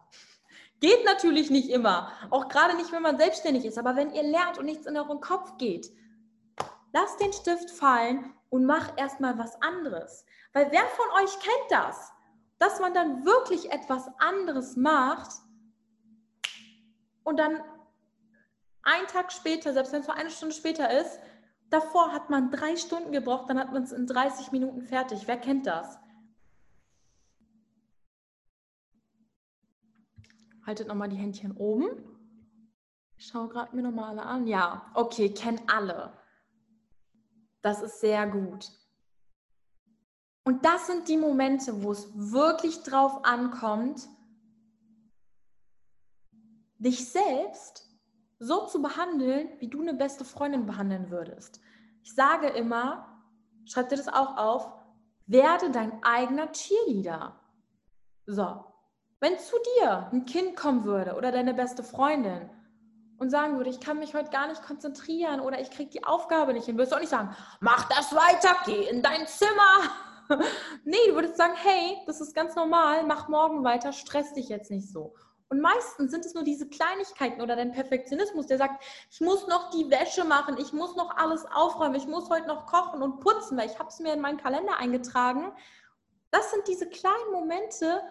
Geht 0.79 1.06
natürlich 1.06 1.51
nicht 1.51 1.69
immer, 1.69 2.12
auch 2.32 2.47
gerade 2.47 2.75
nicht, 2.75 2.91
wenn 2.91 3.03
man 3.03 3.19
selbstständig 3.19 3.63
ist, 3.63 3.77
aber 3.77 3.95
wenn 3.95 4.12
ihr 4.12 4.23
lernt 4.23 4.58
und 4.58 4.65
nichts 4.65 4.88
in 4.88 4.97
euren 4.97 5.21
Kopf 5.21 5.60
geht, 5.60 5.91
lasst 6.93 7.21
den 7.21 7.32
Stift 7.32 7.69
fallen 7.69 8.34
und 8.49 8.65
mach 8.65 8.97
erstmal 8.97 9.38
was 9.38 9.62
anderes. 9.62 10.25
Weil 10.51 10.71
wer 10.71 10.86
von 10.88 11.23
euch 11.23 11.39
kennt 11.39 11.69
das? 11.69 12.12
Dass 12.58 12.79
man 12.79 12.95
dann 12.95 13.23
wirklich 13.23 13.71
etwas 13.71 14.10
anderes 14.17 14.77
macht 14.77 15.29
und 17.23 17.38
dann 17.38 17.62
ein 18.83 19.07
Tag 19.07 19.31
später, 19.31 19.73
selbst 19.73 19.91
wenn 19.91 20.01
es 20.01 20.07
nur 20.07 20.15
eine 20.15 20.29
Stunde 20.29 20.53
später 20.53 20.89
ist, 20.91 21.19
davor 21.69 22.11
hat 22.11 22.29
man 22.29 22.51
drei 22.51 22.75
Stunden 22.75 23.11
gebraucht, 23.11 23.49
dann 23.49 23.59
hat 23.59 23.71
man 23.71 23.83
es 23.83 23.91
in 23.91 24.05
30 24.05 24.51
Minuten 24.51 24.83
fertig. 24.83 25.27
Wer 25.27 25.37
kennt 25.37 25.65
das? 25.65 25.97
Haltet 30.65 30.87
nochmal 30.87 31.09
die 31.09 31.17
Händchen 31.17 31.51
oben. 31.57 31.89
Ich 33.17 33.27
schaue 33.27 33.49
gerade 33.49 33.75
mir 33.75 33.81
nochmal 33.81 34.11
alle 34.11 34.23
an. 34.23 34.47
Ja, 34.47 34.91
okay, 34.93 35.29
kennen 35.33 35.61
alle. 35.67 36.13
Das 37.61 37.81
ist 37.81 38.01
sehr 38.01 38.27
gut. 38.27 38.69
Und 40.43 40.65
das 40.65 40.87
sind 40.87 41.07
die 41.07 41.17
Momente, 41.17 41.83
wo 41.83 41.91
es 41.91 42.09
wirklich 42.13 42.83
drauf 42.83 43.23
ankommt, 43.23 44.09
dich 46.77 47.09
selbst 47.09 47.92
so 48.43 48.65
zu 48.65 48.82
behandeln, 48.82 49.49
wie 49.60 49.69
du 49.69 49.82
eine 49.82 49.93
beste 49.93 50.25
Freundin 50.25 50.65
behandeln 50.65 51.10
würdest. 51.10 51.62
Ich 52.03 52.13
sage 52.13 52.47
immer, 52.47 53.23
schreib 53.65 53.89
dir 53.89 53.95
das 53.95 54.10
auch 54.10 54.38
auf, 54.38 54.71
werde 55.25 55.71
dein 55.71 56.03
eigener 56.03 56.51
Cheerleader. 56.51 57.39
So, 58.25 58.65
wenn 59.21 59.39
zu 59.39 59.56
dir 59.79 60.10
ein 60.12 60.25
Kind 60.25 60.58
kommen 60.58 60.84
würde 60.84 61.15
oder 61.15 61.32
deine 61.32 61.53
beste 61.53 61.84
Freundin 61.84 62.49
und 63.17 63.29
sagen 63.29 63.56
würde, 63.56 63.69
ich 63.69 63.79
kann 63.79 63.99
mich 63.99 64.13
heute 64.13 64.32
gar 64.32 64.47
nicht 64.49 64.63
konzentrieren 64.63 65.39
oder 65.39 65.62
ich 65.62 65.71
kriege 65.71 65.89
die 65.89 66.03
Aufgabe 66.03 66.53
nicht 66.53 66.65
hin, 66.65 66.75
würdest 66.75 66.91
du 66.91 66.97
auch 66.97 67.01
nicht 67.01 67.10
sagen, 67.10 67.34
mach 67.62 67.88
das 67.88 68.13
weiter, 68.13 68.56
geh 68.65 68.89
in 68.89 69.01
dein 69.01 69.25
Zimmer. 69.27 69.89
nee, 70.84 70.97
du 71.08 71.15
würdest 71.15 71.38
sagen, 71.38 71.53
hey, 71.56 71.97
das 72.06 72.19
ist 72.19 72.36
ganz 72.36 72.56
normal, 72.56 73.06
mach 73.06 73.29
morgen 73.29 73.63
weiter, 73.63 73.93
stress 73.93 74.34
dich 74.34 74.49
jetzt 74.49 74.71
nicht 74.71 74.91
so. 74.91 75.13
Und 75.49 75.62
meistens 75.62 76.12
sind 76.12 76.25
es 76.25 76.34
nur 76.34 76.43
diese 76.43 76.67
Kleinigkeiten 76.67 77.41
oder 77.41 77.56
dein 77.56 77.71
Perfektionismus, 77.71 78.47
der 78.47 78.58
sagt, 78.58 78.84
ich 79.12 79.21
muss 79.21 79.47
noch 79.47 79.69
die 79.69 79.89
Wäsche 79.89 80.23
machen, 80.23 80.58
ich 80.58 80.73
muss 80.73 80.95
noch 80.95 81.15
alles 81.15 81.45
aufräumen, 81.45 81.95
ich 81.95 82.08
muss 82.08 82.29
heute 82.29 82.47
noch 82.47 82.65
kochen 82.65 83.01
und 83.01 83.19
putzen, 83.19 83.58
weil 83.58 83.69
ich 83.69 83.77
habe 83.77 83.89
es 83.89 83.99
mir 83.99 84.13
in 84.13 84.21
meinen 84.21 84.38
Kalender 84.38 84.77
eingetragen. 84.77 85.51
Das 86.32 86.49
sind 86.51 86.67
diese 86.67 86.89
kleinen 86.89 87.32
Momente, 87.32 88.01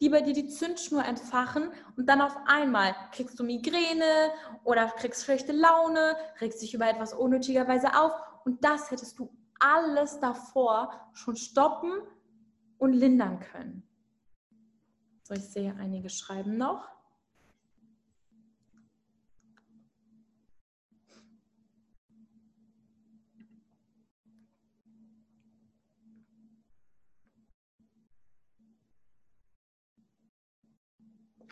die 0.00 0.08
bei 0.08 0.20
dir 0.20 0.34
die 0.34 0.48
Zündschnur 0.48 1.04
entfachen 1.04 1.72
und 1.96 2.08
dann 2.08 2.20
auf 2.20 2.36
einmal 2.46 2.94
kriegst 3.12 3.38
du 3.38 3.44
Migräne 3.44 4.30
oder 4.62 4.86
kriegst 4.86 5.24
schlechte 5.24 5.52
Laune, 5.52 6.16
regst 6.40 6.62
dich 6.62 6.74
über 6.74 6.88
etwas 6.88 7.14
unnötigerweise 7.14 7.96
auf 7.98 8.12
und 8.44 8.62
das 8.64 8.90
hättest 8.90 9.18
du 9.18 9.30
alles 9.58 10.20
davor 10.20 11.10
schon 11.14 11.36
stoppen 11.36 11.92
und 12.78 12.92
lindern 12.92 13.40
können. 13.40 13.88
So, 15.26 15.32
ich 15.32 15.48
sehe, 15.48 15.74
einige 15.76 16.10
schreiben 16.10 16.58
noch. 16.58 16.86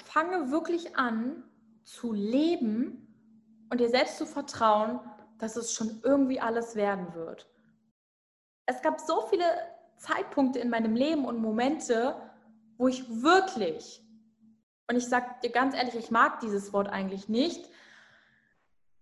Fange 0.04 0.50
wirklich 0.50 0.96
an 0.96 1.42
zu 1.84 2.12
leben 2.12 3.08
und 3.70 3.80
dir 3.80 3.88
selbst 3.88 4.18
zu 4.18 4.26
vertrauen, 4.26 5.00
dass 5.38 5.56
es 5.56 5.72
schon 5.72 6.02
irgendwie 6.04 6.38
alles 6.38 6.76
werden 6.76 7.14
wird. 7.14 7.48
Es 8.66 8.82
gab 8.82 9.00
so 9.00 9.22
viele 9.28 9.46
Zeitpunkte 9.96 10.58
in 10.58 10.68
meinem 10.68 10.94
Leben 10.94 11.24
und 11.24 11.40
Momente, 11.40 12.31
wo 12.82 12.88
ich 12.88 13.22
wirklich, 13.22 14.02
und 14.90 14.96
ich 14.96 15.06
sage 15.06 15.36
dir 15.44 15.50
ganz 15.50 15.76
ehrlich, 15.76 15.94
ich 15.94 16.10
mag 16.10 16.40
dieses 16.40 16.72
Wort 16.72 16.88
eigentlich 16.88 17.28
nicht, 17.28 17.64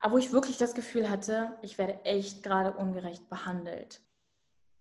aber 0.01 0.13
wo 0.13 0.19
ich 0.19 0.35
wirklich 0.35 0.59
das 0.59 0.75
Gefühl 0.75 1.09
hatte, 1.09 1.57
ich 1.63 1.79
werde 1.79 2.05
echt 2.05 2.43
gerade 2.43 2.73
ungerecht 2.73 3.31
behandelt. 3.31 4.03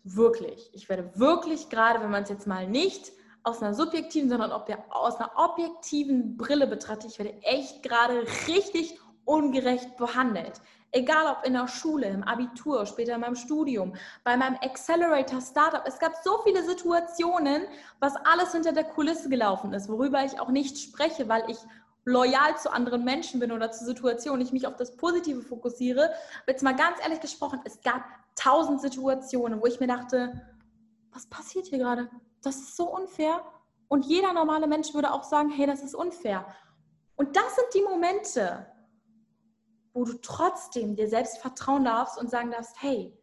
Wirklich. 0.03 0.69
Ich 0.73 0.89
werde 0.89 1.17
wirklich 1.17 1.69
gerade, 1.69 2.01
wenn 2.01 2.11
man 2.11 2.23
es 2.23 2.29
jetzt 2.29 2.45
mal 2.45 2.67
nicht 2.67 3.13
aus 3.43 3.61
einer 3.61 3.73
subjektiven, 3.73 4.29
sondern 4.29 4.51
aus 4.51 5.15
einer 5.15 5.31
objektiven 5.37 6.35
Brille 6.35 6.67
betrachtet, 6.67 7.11
ich 7.11 7.19
werde 7.19 7.41
echt 7.43 7.81
gerade 7.83 8.25
richtig 8.49 8.99
ungerecht 9.23 9.95
behandelt. 9.95 10.59
Egal 10.91 11.27
ob 11.27 11.45
in 11.45 11.53
der 11.53 11.67
Schule, 11.67 12.07
im 12.07 12.23
Abitur, 12.23 12.85
später 12.85 13.15
in 13.15 13.21
meinem 13.21 13.35
Studium, 13.35 13.93
bei 14.23 14.35
meinem 14.35 14.57
Accelerator 14.61 15.39
Startup. 15.39 15.83
Es 15.85 15.99
gab 15.99 16.15
so 16.23 16.39
viele 16.43 16.63
Situationen, 16.63 17.63
was 17.99 18.15
alles 18.15 18.53
hinter 18.53 18.71
der 18.71 18.85
Kulisse 18.85 19.29
gelaufen 19.29 19.71
ist, 19.73 19.87
worüber 19.87 20.23
ich 20.25 20.39
auch 20.39 20.49
nicht 20.49 20.79
spreche, 20.79 21.29
weil 21.29 21.43
ich 21.47 21.57
loyal 22.05 22.57
zu 22.57 22.71
anderen 22.71 23.03
Menschen 23.03 23.39
bin 23.39 23.51
oder 23.51 23.71
zu 23.71 23.85
Situationen, 23.85 24.41
ich 24.41 24.51
mich 24.51 24.65
auf 24.65 24.75
das 24.75 24.95
Positive 24.97 25.41
fokussiere. 25.41 26.05
Aber 26.43 26.51
jetzt 26.51 26.63
mal 26.63 26.75
ganz 26.75 26.97
ehrlich 27.03 27.19
gesprochen, 27.19 27.61
es 27.65 27.81
gab 27.81 28.03
tausend 28.35 28.81
Situationen, 28.81 29.61
wo 29.61 29.67
ich 29.67 29.79
mir 29.79 29.87
dachte, 29.87 30.41
was 31.11 31.27
passiert 31.27 31.67
hier 31.67 31.77
gerade? 31.77 32.09
Das 32.41 32.55
ist 32.55 32.75
so 32.75 32.89
unfair. 32.89 33.43
Und 33.87 34.05
jeder 34.05 34.33
normale 34.33 34.67
Mensch 34.67 34.93
würde 34.93 35.11
auch 35.11 35.23
sagen, 35.23 35.49
hey, 35.49 35.65
das 35.65 35.81
ist 35.81 35.95
unfair. 35.95 36.45
Und 37.15 37.35
das 37.35 37.55
sind 37.55 37.67
die 37.73 37.81
Momente, 37.81 38.65
wo 39.93 40.05
du 40.05 40.13
trotzdem 40.21 40.95
dir 40.95 41.09
selbst 41.09 41.39
vertrauen 41.39 41.85
darfst 41.85 42.17
und 42.17 42.29
sagen 42.29 42.51
darfst, 42.51 42.81
hey, 42.81 43.17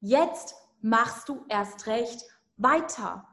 jetzt 0.00 0.54
machst 0.80 1.28
du 1.28 1.44
erst 1.48 1.86
recht 1.86 2.24
weiter. 2.56 3.26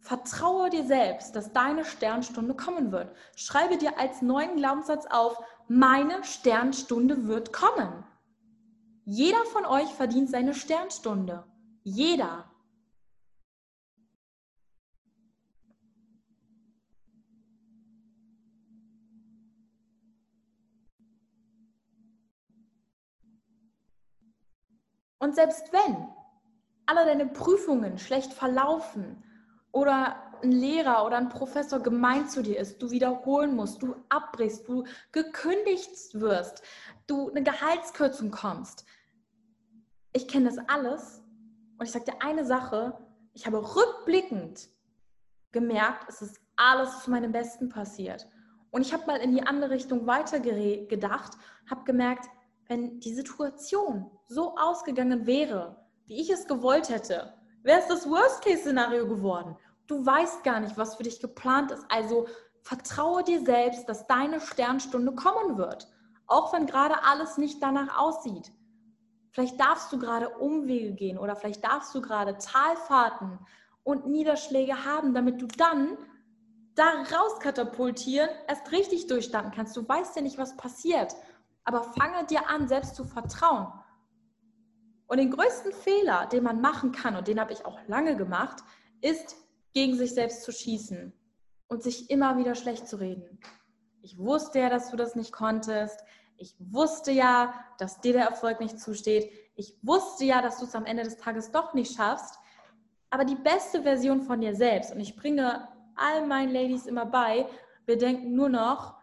Vertraue 0.00 0.70
dir 0.70 0.84
selbst, 0.84 1.34
dass 1.34 1.52
deine 1.52 1.84
Sternstunde 1.84 2.54
kommen 2.54 2.92
wird. 2.92 3.14
Schreibe 3.34 3.76
dir 3.76 3.98
als 3.98 4.22
neuen 4.22 4.56
Glaubenssatz 4.56 5.06
auf, 5.06 5.36
meine 5.68 6.22
Sternstunde 6.22 7.26
wird 7.26 7.52
kommen. 7.52 8.04
Jeder 9.04 9.44
von 9.46 9.64
euch 9.66 9.92
verdient 9.94 10.30
seine 10.30 10.54
Sternstunde. 10.54 11.44
Jeder. 11.82 12.50
Und 25.26 25.34
selbst 25.34 25.72
wenn 25.72 26.06
alle 26.86 27.04
deine 27.04 27.26
Prüfungen 27.26 27.98
schlecht 27.98 28.32
verlaufen 28.32 29.24
oder 29.72 30.22
ein 30.40 30.52
Lehrer 30.52 31.04
oder 31.04 31.16
ein 31.16 31.30
Professor 31.30 31.80
gemein 31.80 32.28
zu 32.28 32.44
dir 32.44 32.60
ist, 32.60 32.80
du 32.80 32.92
wiederholen 32.92 33.56
musst, 33.56 33.82
du 33.82 33.96
abbrichst, 34.08 34.68
du 34.68 34.84
gekündigt 35.10 36.14
wirst, 36.14 36.62
du 37.08 37.28
eine 37.30 37.42
Gehaltskürzung 37.42 38.30
kommst. 38.30 38.84
Ich 40.12 40.28
kenne 40.28 40.46
das 40.48 40.58
alles 40.68 41.24
und 41.76 41.86
ich 41.86 41.90
sage 41.90 42.04
dir 42.04 42.22
eine 42.22 42.44
Sache, 42.46 42.96
ich 43.34 43.48
habe 43.48 43.58
rückblickend 43.58 44.68
gemerkt, 45.50 46.08
es 46.08 46.22
ist 46.22 46.40
alles 46.54 47.02
zu 47.02 47.10
meinem 47.10 47.32
Besten 47.32 47.68
passiert. 47.68 48.28
Und 48.70 48.82
ich 48.82 48.92
habe 48.92 49.06
mal 49.06 49.16
in 49.16 49.32
die 49.32 49.44
andere 49.44 49.70
Richtung 49.70 50.06
weiter 50.06 50.38
gedacht, 50.38 51.36
habe 51.68 51.82
gemerkt, 51.82 52.28
wenn 52.68 53.00
die 53.00 53.14
Situation 53.14 54.10
so 54.28 54.56
ausgegangen 54.56 55.26
wäre, 55.26 55.76
wie 56.06 56.20
ich 56.20 56.30
es 56.30 56.46
gewollt 56.46 56.88
hätte, 56.88 57.34
wäre 57.62 57.80
es 57.80 57.88
das 57.88 58.08
Worst-Case-Szenario 58.08 59.06
geworden. 59.06 59.56
Du 59.86 60.04
weißt 60.04 60.42
gar 60.44 60.60
nicht, 60.60 60.76
was 60.76 60.96
für 60.96 61.02
dich 61.04 61.20
geplant 61.20 61.70
ist. 61.70 61.84
Also 61.88 62.26
vertraue 62.62 63.22
dir 63.22 63.44
selbst, 63.44 63.88
dass 63.88 64.06
deine 64.06 64.40
Sternstunde 64.40 65.12
kommen 65.12 65.58
wird. 65.58 65.88
Auch 66.26 66.52
wenn 66.52 66.66
gerade 66.66 67.04
alles 67.04 67.38
nicht 67.38 67.62
danach 67.62 67.98
aussieht. 67.98 68.52
Vielleicht 69.30 69.60
darfst 69.60 69.92
du 69.92 69.98
gerade 69.98 70.30
Umwege 70.30 70.92
gehen 70.94 71.18
oder 71.18 71.36
vielleicht 71.36 71.64
darfst 71.64 71.94
du 71.94 72.00
gerade 72.00 72.38
Talfahrten 72.38 73.38
und 73.84 74.06
Niederschläge 74.06 74.84
haben, 74.84 75.14
damit 75.14 75.40
du 75.40 75.46
dann 75.46 75.96
da 76.74 77.04
rauskatapultieren 77.12 78.28
erst 78.48 78.72
richtig 78.72 79.06
durchstarten 79.06 79.52
kannst. 79.52 79.76
Du 79.76 79.86
weißt 79.88 80.16
ja 80.16 80.22
nicht, 80.22 80.38
was 80.38 80.56
passiert. 80.56 81.14
Aber 81.66 81.82
fange 81.82 82.24
dir 82.26 82.48
an, 82.48 82.68
selbst 82.68 82.94
zu 82.94 83.04
vertrauen. 83.04 83.66
Und 85.08 85.18
den 85.18 85.30
größten 85.30 85.72
Fehler, 85.72 86.26
den 86.26 86.42
man 86.42 86.60
machen 86.60 86.92
kann, 86.92 87.16
und 87.16 87.28
den 87.28 87.38
habe 87.38 87.52
ich 87.52 87.66
auch 87.66 87.78
lange 87.86 88.16
gemacht, 88.16 88.62
ist, 89.02 89.36
gegen 89.74 89.94
sich 89.94 90.14
selbst 90.14 90.42
zu 90.42 90.52
schießen 90.52 91.12
und 91.68 91.82
sich 91.82 92.08
immer 92.08 92.38
wieder 92.38 92.54
schlecht 92.54 92.88
zu 92.88 92.96
reden. 92.96 93.38
Ich 94.00 94.16
wusste 94.16 94.60
ja, 94.60 94.70
dass 94.70 94.90
du 94.90 94.96
das 94.96 95.16
nicht 95.16 95.32
konntest. 95.32 96.02
Ich 96.38 96.56
wusste 96.58 97.10
ja, 97.10 97.52
dass 97.78 98.00
dir 98.00 98.14
der 98.14 98.26
Erfolg 98.26 98.60
nicht 98.60 98.80
zusteht. 98.80 99.30
Ich 99.54 99.76
wusste 99.82 100.24
ja, 100.24 100.40
dass 100.40 100.58
du 100.58 100.64
es 100.64 100.74
am 100.74 100.86
Ende 100.86 101.02
des 101.02 101.18
Tages 101.18 101.50
doch 101.50 101.74
nicht 101.74 101.94
schaffst. 101.94 102.38
Aber 103.10 103.24
die 103.24 103.36
beste 103.36 103.82
Version 103.82 104.22
von 104.22 104.40
dir 104.40 104.54
selbst, 104.54 104.92
und 104.92 105.00
ich 105.00 105.16
bringe 105.16 105.68
all 105.96 106.26
meinen 106.26 106.52
Ladies 106.52 106.86
immer 106.86 107.06
bei, 107.06 107.48
wir 107.86 107.98
denken 107.98 108.34
nur 108.34 108.48
noch, 108.48 108.95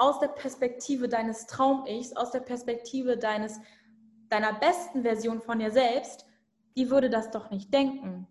aus 0.00 0.18
der 0.18 0.28
Perspektive 0.28 1.08
deines 1.08 1.46
Traum-Ichs, 1.46 2.16
aus 2.16 2.30
der 2.30 2.40
Perspektive 2.40 3.18
deines, 3.18 3.60
deiner 4.30 4.54
besten 4.54 5.02
Version 5.02 5.42
von 5.42 5.58
dir 5.58 5.70
selbst, 5.70 6.24
die 6.76 6.90
würde 6.90 7.10
das 7.10 7.30
doch 7.30 7.50
nicht 7.50 7.72
denken. 7.74 8.26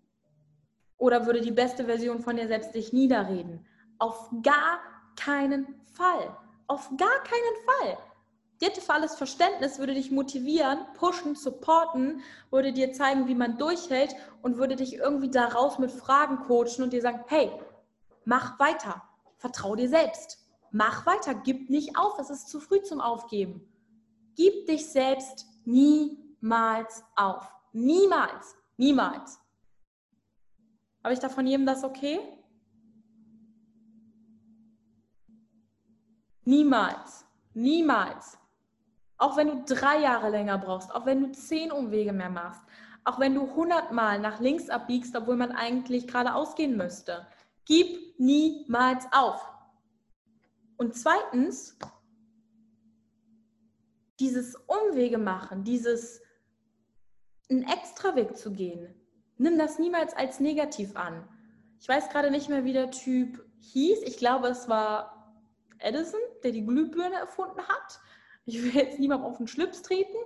Oder 0.98 1.28
würde 1.28 1.42
die 1.42 1.52
beste 1.52 1.86
Version 1.86 2.22
von 2.22 2.38
dir 2.38 2.48
selbst 2.48 2.74
dich 2.74 2.92
niederreden. 2.92 3.68
Auf 4.00 4.32
gar 4.42 4.80
keinen 5.16 5.80
Fall. 5.94 6.36
Auf 6.68 6.90
gar 6.98 7.24
keinen 7.24 7.66
Fall. 7.66 7.98
Die 8.60 8.66
hätte 8.66 8.82
für 8.82 8.94
alles 8.94 9.16
Verständnis, 9.16 9.78
würde 9.78 9.94
dich 9.94 10.10
motivieren, 10.10 10.80
pushen, 10.96 11.36
supporten, 11.36 12.22
würde 12.50 12.74
dir 12.74 12.94
zeigen, 12.94 13.28
wie 13.28 13.36
man 13.36 13.60
durchhält 13.60 14.16
und 14.42 14.58
würde 14.58 14.76
dich 14.76 14.96
irgendwie 14.96 15.30
daraus 15.30 15.78
mit 15.78 15.92
Fragen 15.92 16.40
coachen 16.40 16.84
und 16.84 16.94
dir 16.94 17.02
sagen, 17.02 17.24
hey, 17.28 17.52
mach 18.26 18.60
weiter, 18.60 19.04
vertrau 19.38 19.76
dir 19.76 19.88
selbst. 19.88 20.39
Mach 20.72 21.06
weiter, 21.06 21.34
gib 21.34 21.70
nicht 21.70 21.98
auf, 21.98 22.20
es 22.20 22.30
ist 22.30 22.50
zu 22.50 22.60
früh 22.60 22.82
zum 22.82 23.02
Aufgeben. 23.02 23.68
Gib 24.36 24.68
dich 24.68 24.86
selbst 24.86 25.48
niemals 25.66 27.04
auf. 27.16 27.52
Niemals. 27.74 28.56
Niemals. 28.78 29.40
Habe 31.04 31.14
ich 31.14 31.20
da 31.20 31.30
von 31.30 31.46
jedem 31.46 31.66
das 31.66 31.84
okay? 31.84 32.20
Niemals. 36.46 37.26
Niemals. 37.54 38.38
Auch 39.18 39.36
wenn 39.36 39.48
du 39.48 39.76
drei 39.76 40.00
Jahre 40.00 40.30
länger 40.30 40.58
brauchst, 40.58 40.94
auch 40.94 41.06
wenn 41.06 41.22
du 41.22 41.32
zehn 41.32 41.72
Umwege 41.72 42.14
mehr 42.14 42.30
machst, 42.30 42.62
auch 43.04 43.20
wenn 43.20 43.36
du 43.36 43.54
hundertmal 43.56 44.20
nach 44.20 44.40
links 44.40 44.70
abbiegst, 44.70 45.16
obwohl 45.16 45.36
man 45.36 45.52
eigentlich 45.52 46.08
geradeaus 46.08 46.56
gehen 46.56 46.78
müsste. 46.78 47.28
Gib 47.66 48.20
niemals 48.20 49.06
auf. 49.12 49.46
Und 50.80 50.96
zweitens, 50.96 51.78
dieses 54.18 54.56
Umwege 54.56 55.18
machen, 55.18 55.66
dieses 55.66 56.22
einen 57.50 57.64
Extraweg 57.64 58.38
zu 58.38 58.54
gehen, 58.54 58.96
nimm 59.38 59.58
das 59.58 59.78
niemals 59.78 60.14
als 60.14 60.40
negativ 60.40 60.96
an. 60.96 61.28
Ich 61.82 61.90
weiß 61.90 62.10
gerade 62.10 62.32
nicht 62.32 62.48
mehr, 62.48 62.64
wie 62.64 62.72
der 62.72 62.92
Typ 62.92 63.46
hieß. 63.60 64.04
Ich 64.04 64.16
glaube, 64.16 64.48
es 64.48 64.70
war 64.70 65.36
Edison, 65.80 66.22
der 66.44 66.54
die 66.54 66.66
Glühbirne 66.66 67.16
erfunden 67.16 67.62
hat. 67.68 68.00
Ich 68.46 68.64
will 68.64 68.74
jetzt 68.74 69.00
niemandem 69.00 69.30
auf 69.30 69.38
den 69.38 69.48
Schlips 69.48 69.82
treten. 69.82 70.18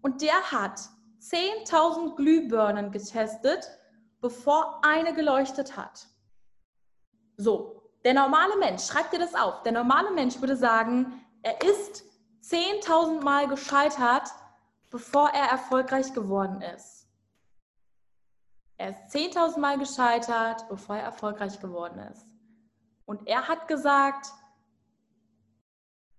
Und 0.00 0.22
der 0.22 0.52
hat 0.52 0.78
10.000 1.20 2.14
Glühbirnen 2.14 2.92
getestet, 2.92 3.68
bevor 4.20 4.80
eine 4.84 5.12
geleuchtet 5.12 5.76
hat. 5.76 6.06
So, 7.36 7.77
der 8.04 8.14
normale 8.14 8.56
Mensch, 8.58 8.86
schreib 8.86 9.10
dir 9.10 9.18
das 9.18 9.34
auf, 9.34 9.62
der 9.62 9.72
normale 9.72 10.10
Mensch 10.12 10.40
würde 10.40 10.56
sagen, 10.56 11.24
er 11.42 11.60
ist 11.62 12.04
10.000 12.42 13.22
Mal 13.22 13.48
gescheitert, 13.48 14.28
bevor 14.90 15.30
er 15.30 15.48
erfolgreich 15.50 16.12
geworden 16.14 16.62
ist. 16.62 17.06
Er 18.78 18.90
ist 18.90 19.14
10.000 19.14 19.58
Mal 19.58 19.78
gescheitert, 19.78 20.68
bevor 20.68 20.96
er 20.96 21.02
erfolgreich 21.02 21.60
geworden 21.60 21.98
ist. 21.98 22.26
Und 23.06 23.26
er 23.26 23.48
hat 23.48 23.66
gesagt, 23.66 24.32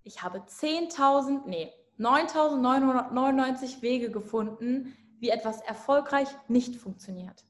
ich 0.03 0.21
habe 0.23 0.39
10.000, 0.39 1.45
nee, 1.45 1.73
9.999 1.97 3.81
Wege 3.81 4.11
gefunden, 4.11 4.95
wie 5.19 5.29
etwas 5.29 5.61
erfolgreich 5.61 6.29
nicht 6.47 6.75
funktioniert. 6.75 7.45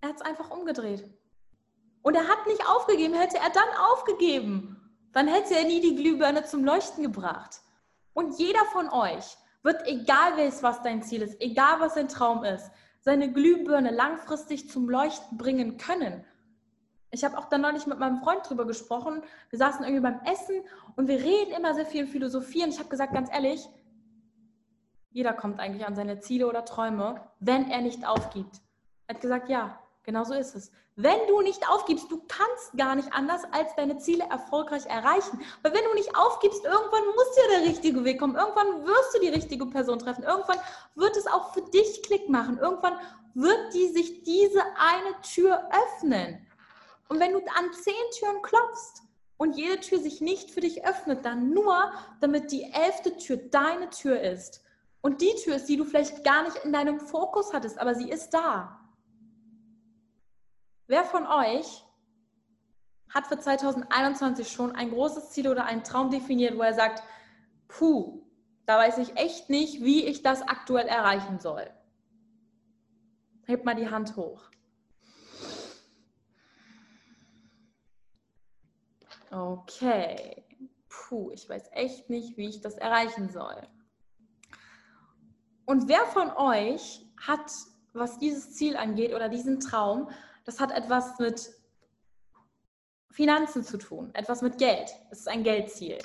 Er 0.00 0.10
hat 0.10 0.16
es 0.16 0.22
einfach 0.22 0.50
umgedreht. 0.50 1.08
Und 2.06 2.14
er 2.14 2.28
hat 2.28 2.46
nicht 2.46 2.64
aufgegeben. 2.68 3.14
Hätte 3.14 3.38
er 3.38 3.50
dann 3.50 3.68
aufgegeben, 3.90 4.76
dann 5.12 5.26
hätte 5.26 5.56
er 5.56 5.64
nie 5.64 5.80
die 5.80 5.96
Glühbirne 5.96 6.44
zum 6.44 6.64
Leuchten 6.64 7.02
gebracht. 7.02 7.62
Und 8.12 8.38
jeder 8.38 8.64
von 8.66 8.88
euch 8.90 9.36
wird, 9.64 9.84
egal 9.88 10.36
was 10.62 10.82
dein 10.84 11.02
Ziel 11.02 11.22
ist, 11.22 11.40
egal 11.40 11.80
was 11.80 11.94
dein 11.94 12.06
Traum 12.06 12.44
ist, 12.44 12.70
seine 13.00 13.32
Glühbirne 13.32 13.90
langfristig 13.90 14.70
zum 14.70 14.88
Leuchten 14.88 15.36
bringen 15.36 15.78
können. 15.78 16.24
Ich 17.10 17.24
habe 17.24 17.36
auch 17.36 17.46
dann 17.46 17.62
neulich 17.62 17.88
mit 17.88 17.98
meinem 17.98 18.22
Freund 18.22 18.48
drüber 18.48 18.68
gesprochen. 18.68 19.24
Wir 19.50 19.58
saßen 19.58 19.84
irgendwie 19.84 20.02
beim 20.02 20.20
Essen 20.32 20.62
und 20.94 21.08
wir 21.08 21.18
reden 21.18 21.56
immer 21.56 21.74
sehr 21.74 21.86
viel 21.86 22.06
Philosophie. 22.06 22.62
Und 22.62 22.68
ich 22.68 22.78
habe 22.78 22.88
gesagt, 22.88 23.14
ganz 23.14 23.32
ehrlich, 23.32 23.68
jeder 25.10 25.32
kommt 25.32 25.58
eigentlich 25.58 25.84
an 25.84 25.96
seine 25.96 26.20
Ziele 26.20 26.46
oder 26.46 26.64
Träume, 26.64 27.28
wenn 27.40 27.68
er 27.68 27.80
nicht 27.80 28.06
aufgibt. 28.06 28.60
Er 29.08 29.16
hat 29.16 29.22
gesagt, 29.22 29.48
ja, 29.48 29.80
genau 30.06 30.24
so 30.24 30.32
ist 30.32 30.54
es. 30.54 30.70
Wenn 30.94 31.26
du 31.28 31.42
nicht 31.42 31.68
aufgibst, 31.68 32.10
du 32.10 32.22
kannst 32.26 32.72
gar 32.76 32.94
nicht 32.94 33.12
anders, 33.12 33.42
als 33.52 33.74
deine 33.74 33.98
Ziele 33.98 34.24
erfolgreich 34.30 34.86
erreichen. 34.86 35.40
Weil 35.62 35.74
wenn 35.74 35.84
du 35.84 35.94
nicht 35.94 36.16
aufgibst, 36.16 36.64
irgendwann 36.64 37.04
muss 37.04 37.36
ja 37.36 37.58
der 37.58 37.68
richtige 37.68 38.04
Weg 38.04 38.20
kommen. 38.20 38.36
Irgendwann 38.36 38.86
wirst 38.86 39.14
du 39.14 39.20
die 39.20 39.28
richtige 39.28 39.66
Person 39.66 39.98
treffen. 39.98 40.24
Irgendwann 40.24 40.58
wird 40.94 41.16
es 41.16 41.26
auch 41.26 41.52
für 41.52 41.62
dich 41.62 42.02
Klick 42.04 42.30
machen. 42.30 42.58
Irgendwann 42.58 42.94
wird 43.34 43.74
die 43.74 43.88
sich 43.88 44.22
diese 44.22 44.62
eine 44.78 45.20
Tür 45.20 45.68
öffnen. 45.70 46.46
Und 47.08 47.20
wenn 47.20 47.32
du 47.32 47.38
an 47.38 47.72
zehn 47.72 47.94
Türen 48.18 48.40
klopfst 48.40 49.02
und 49.36 49.56
jede 49.56 49.80
Tür 49.80 49.98
sich 49.98 50.20
nicht 50.20 50.50
für 50.50 50.60
dich 50.60 50.86
öffnet, 50.86 51.24
dann 51.24 51.50
nur, 51.50 51.92
damit 52.20 52.50
die 52.50 52.72
elfte 52.72 53.16
Tür 53.18 53.36
deine 53.36 53.90
Tür 53.90 54.20
ist. 54.20 54.62
Und 55.02 55.20
die 55.20 55.34
Tür 55.44 55.56
ist, 55.56 55.66
die 55.66 55.76
du 55.76 55.84
vielleicht 55.84 56.24
gar 56.24 56.44
nicht 56.44 56.56
in 56.64 56.72
deinem 56.72 56.98
Fokus 56.98 57.52
hattest, 57.52 57.78
aber 57.78 57.94
sie 57.94 58.10
ist 58.10 58.30
da. 58.30 58.80
Wer 60.88 61.04
von 61.04 61.26
euch 61.26 61.84
hat 63.10 63.26
für 63.26 63.38
2021 63.38 64.50
schon 64.50 64.74
ein 64.74 64.90
großes 64.90 65.30
Ziel 65.30 65.48
oder 65.48 65.64
einen 65.64 65.84
Traum 65.84 66.10
definiert, 66.10 66.56
wo 66.56 66.62
er 66.62 66.74
sagt, 66.74 67.02
puh, 67.68 68.22
da 68.66 68.78
weiß 68.78 68.98
ich 68.98 69.16
echt 69.16 69.50
nicht, 69.50 69.82
wie 69.82 70.04
ich 70.04 70.22
das 70.22 70.42
aktuell 70.42 70.86
erreichen 70.86 71.40
soll? 71.40 71.70
Hebt 73.46 73.64
mal 73.64 73.74
die 73.74 73.88
Hand 73.88 74.16
hoch. 74.16 74.42
Okay. 79.30 80.44
Puh, 80.88 81.30
ich 81.30 81.48
weiß 81.48 81.68
echt 81.72 82.10
nicht, 82.10 82.36
wie 82.36 82.48
ich 82.48 82.60
das 82.60 82.74
erreichen 82.74 83.30
soll. 83.30 83.68
Und 85.64 85.88
wer 85.88 86.06
von 86.06 86.30
euch 86.30 87.04
hat, 87.20 87.50
was 87.92 88.18
dieses 88.18 88.54
Ziel 88.54 88.76
angeht 88.76 89.14
oder 89.14 89.28
diesen 89.28 89.60
Traum, 89.60 90.10
das 90.46 90.60
hat 90.60 90.70
etwas 90.70 91.18
mit 91.18 91.50
Finanzen 93.10 93.64
zu 93.64 93.78
tun, 93.78 94.14
etwas 94.14 94.42
mit 94.42 94.58
Geld. 94.58 94.90
Es 95.10 95.20
ist 95.20 95.28
ein 95.28 95.42
Geldziel. 95.42 95.98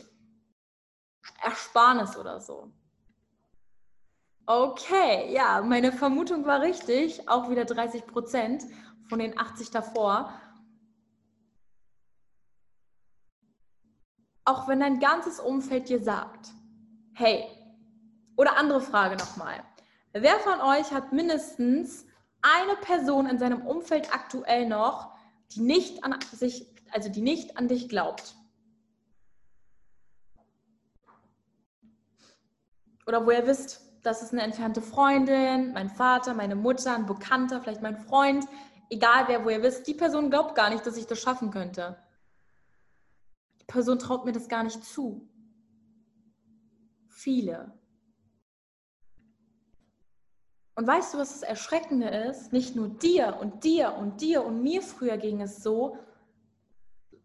Ersparnis 1.44 2.18
oder 2.18 2.42
so. 2.42 2.74
Okay, 4.48 5.32
ja, 5.32 5.62
meine 5.62 5.92
Vermutung 5.92 6.46
war 6.46 6.62
richtig, 6.62 7.30
auch 7.30 7.50
wieder 7.50 7.66
30 7.66 8.08
Prozent 8.08 8.64
von 9.08 9.20
den 9.20 9.38
80 9.38 9.70
davor. 9.70 10.34
Auch 14.44 14.68
wenn 14.68 14.80
dein 14.80 15.00
ganzes 15.00 15.40
Umfeld 15.40 15.88
dir 15.88 16.04
sagt, 16.04 16.50
hey, 17.14 17.46
oder 18.36 18.58
andere 18.58 18.82
Frage 18.82 19.16
nochmal, 19.18 19.64
wer 20.14 20.40
von 20.40 20.60
euch 20.62 20.92
hat 20.92 21.14
mindestens 21.14 22.08
eine 22.42 22.76
Person 22.78 23.28
in 23.28 23.38
seinem 23.38 23.66
Umfeld 23.66 24.14
aktuell 24.14 24.68
noch, 24.68 25.16
die 25.52 25.62
nicht 25.62 26.04
an 26.04 26.16
sich, 26.32 26.66
also 26.92 27.10
die 27.10 27.22
nicht 27.22 27.58
an 27.58 27.68
dich 27.68 27.90
glaubt. 27.90 28.36
Oder 33.06 33.26
wo 33.26 33.32
ihr 33.32 33.46
wisst, 33.46 33.82
das 34.04 34.22
ist 34.22 34.32
eine 34.32 34.42
entfernte 34.42 34.82
Freundin, 34.82 35.74
mein 35.74 35.90
Vater, 35.90 36.34
meine 36.34 36.56
Mutter, 36.56 36.96
ein 36.96 37.06
Bekannter, 37.06 37.62
vielleicht 37.62 37.82
mein 37.82 37.98
Freund, 37.98 38.48
egal 38.90 39.28
wer, 39.28 39.44
wo 39.46 39.50
ihr 39.50 39.62
wisst, 39.62 39.88
die 39.88 39.94
Person 39.94 40.30
glaubt 40.30 40.56
gar 40.56 40.70
nicht, 40.70 40.86
dass 40.86 40.98
ich 40.98 41.08
das 41.08 41.20
schaffen 41.20 41.52
könnte. 41.52 42.02
Die 43.60 43.66
Person 43.66 44.00
traut 44.00 44.26
mir 44.26 44.32
das 44.32 44.48
gar 44.48 44.64
nicht 44.64 44.84
zu. 44.84 45.28
Viele. 47.10 47.81
Und 50.82 50.88
weißt 50.88 51.14
du, 51.14 51.20
was 51.20 51.30
das 51.30 51.44
Erschreckende 51.44 52.08
ist? 52.08 52.52
Nicht 52.52 52.76
nur 52.76 52.88
dir 52.88 53.38
und 53.40 53.64
dir 53.64 53.94
und 54.00 54.20
dir 54.20 54.44
und 54.44 54.64
mir 54.64 54.82
früher 54.82 55.18
ging 55.18 55.40
es 55.40 55.62
so, 55.62 55.96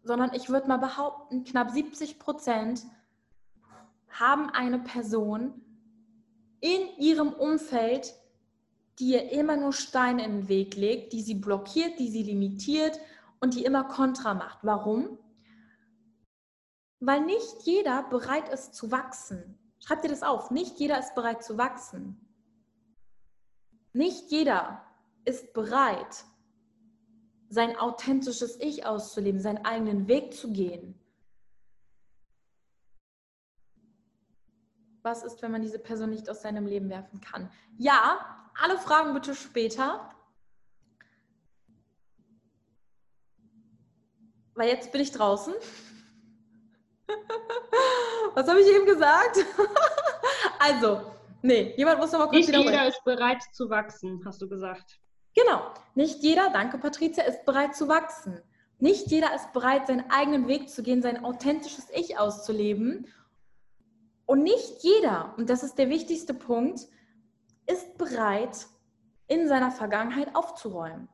sondern 0.03 0.31
ich 0.35 0.49
würde 0.49 0.67
mal 0.67 0.77
behaupten, 0.77 1.43
knapp 1.43 1.71
70 1.71 2.19
Prozent 2.19 2.83
haben 4.11 4.51
eine 4.51 4.77
Person 4.77 5.59
in 6.59 6.97
ihrem 6.99 7.33
Umfeld, 7.33 8.13
die 8.99 9.13
ihr 9.13 9.31
immer 9.31 9.57
nur 9.57 9.73
Steine 9.73 10.23
in 10.23 10.41
den 10.41 10.49
Weg 10.49 10.75
legt, 10.75 11.11
die 11.13 11.23
sie 11.23 11.33
blockiert, 11.33 11.97
die 11.97 12.09
sie 12.09 12.21
limitiert 12.21 12.99
und 13.39 13.55
die 13.55 13.65
immer 13.65 13.85
Kontra 13.85 14.35
macht. 14.35 14.59
Warum? 14.61 15.17
Weil 16.99 17.21
nicht 17.21 17.63
jeder 17.63 18.03
bereit 18.03 18.49
ist 18.49 18.75
zu 18.75 18.91
wachsen. 18.91 19.57
Schreibt 19.79 20.03
dir 20.03 20.09
das 20.09 20.21
auf. 20.21 20.51
Nicht 20.51 20.77
jeder 20.77 20.99
ist 20.99 21.15
bereit 21.15 21.43
zu 21.43 21.57
wachsen. 21.57 22.21
Nicht 23.97 24.29
jeder 24.29 24.85
ist 25.25 25.53
bereit, 25.53 26.23
sein 27.49 27.75
authentisches 27.77 28.55
Ich 28.61 28.85
auszuleben, 28.85 29.41
seinen 29.41 29.65
eigenen 29.65 30.07
Weg 30.07 30.35
zu 30.35 30.51
gehen. 30.53 30.93
Was 35.01 35.23
ist, 35.23 35.41
wenn 35.41 35.51
man 35.51 35.63
diese 35.63 35.79
Person 35.79 36.11
nicht 36.11 36.29
aus 36.29 36.43
seinem 36.43 36.67
Leben 36.67 36.91
werfen 36.91 37.21
kann? 37.21 37.51
Ja, 37.79 38.51
alle 38.61 38.77
Fragen 38.77 39.15
bitte 39.15 39.33
später. 39.33 40.13
Weil 44.53 44.69
jetzt 44.69 44.91
bin 44.91 45.01
ich 45.01 45.11
draußen. 45.11 45.55
Was 48.35 48.47
habe 48.47 48.61
ich 48.61 48.67
eben 48.67 48.85
gesagt? 48.85 49.43
also, 50.59 51.16
Nee, 51.41 51.73
jemand 51.77 51.99
muss 51.99 52.11
noch 52.11 52.19
mal 52.19 52.27
kurz 52.27 52.47
Nicht 52.47 52.57
jeder 52.57 52.87
ist 52.87 53.03
bereit 53.03 53.43
zu 53.53 53.69
wachsen, 53.69 54.21
hast 54.25 54.41
du 54.41 54.49
gesagt. 54.49 54.99
Genau. 55.35 55.71
Nicht 55.93 56.23
jeder, 56.23 56.49
danke 56.51 56.77
Patricia, 56.77 57.23
ist 57.23 57.45
bereit 57.45 57.75
zu 57.75 57.87
wachsen. 57.87 58.41
Nicht 58.79 59.07
jeder 59.07 59.33
ist 59.35 59.53
bereit, 59.53 59.87
seinen 59.87 60.09
eigenen 60.09 60.47
Weg 60.47 60.69
zu 60.69 60.83
gehen, 60.83 61.01
sein 61.01 61.23
authentisches 61.23 61.87
Ich 61.93 62.17
auszuleben. 62.17 63.07
Und 64.25 64.43
nicht 64.43 64.83
jeder, 64.83 65.33
und 65.37 65.49
das 65.49 65.63
ist 65.63 65.77
der 65.77 65.89
wichtigste 65.89 66.33
Punkt, 66.33 66.81
ist 67.65 67.97
bereit, 67.97 68.67
in 69.27 69.47
seiner 69.47 69.71
Vergangenheit 69.71 70.35
aufzuräumen. 70.35 71.09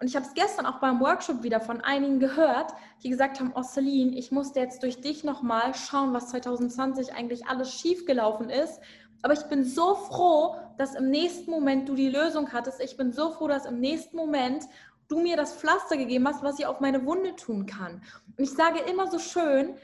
Und 0.00 0.06
ich 0.06 0.14
habe 0.14 0.26
es 0.26 0.34
gestern 0.34 0.66
auch 0.66 0.78
beim 0.78 1.00
Workshop 1.00 1.42
wieder 1.42 1.60
von 1.60 1.80
einigen 1.80 2.20
gehört, 2.20 2.72
die 3.02 3.10
gesagt 3.10 3.40
haben, 3.40 3.52
oh 3.56 3.62
Celine, 3.62 4.16
ich 4.16 4.30
musste 4.30 4.60
jetzt 4.60 4.82
durch 4.82 5.00
dich 5.00 5.24
nochmal 5.24 5.74
schauen, 5.74 6.12
was 6.12 6.28
2020 6.28 7.14
eigentlich 7.14 7.46
alles 7.46 7.72
schiefgelaufen 7.72 8.48
ist. 8.48 8.80
Aber 9.22 9.32
ich 9.32 9.42
bin 9.44 9.64
so 9.64 9.96
froh, 9.96 10.56
dass 10.76 10.94
im 10.94 11.10
nächsten 11.10 11.50
Moment 11.50 11.88
du 11.88 11.96
die 11.96 12.08
Lösung 12.08 12.52
hattest. 12.52 12.80
Ich 12.80 12.96
bin 12.96 13.12
so 13.12 13.32
froh, 13.32 13.48
dass 13.48 13.66
im 13.66 13.80
nächsten 13.80 14.16
Moment 14.16 14.64
du 15.08 15.18
mir 15.18 15.36
das 15.36 15.54
Pflaster 15.54 15.96
gegeben 15.96 16.28
hast, 16.28 16.44
was 16.44 16.60
ich 16.60 16.66
auf 16.66 16.78
meine 16.78 17.04
Wunde 17.04 17.34
tun 17.34 17.66
kann. 17.66 18.02
Und 18.36 18.44
ich 18.44 18.52
sage 18.52 18.78
immer 18.88 19.10
so 19.10 19.18
schön, 19.18 19.74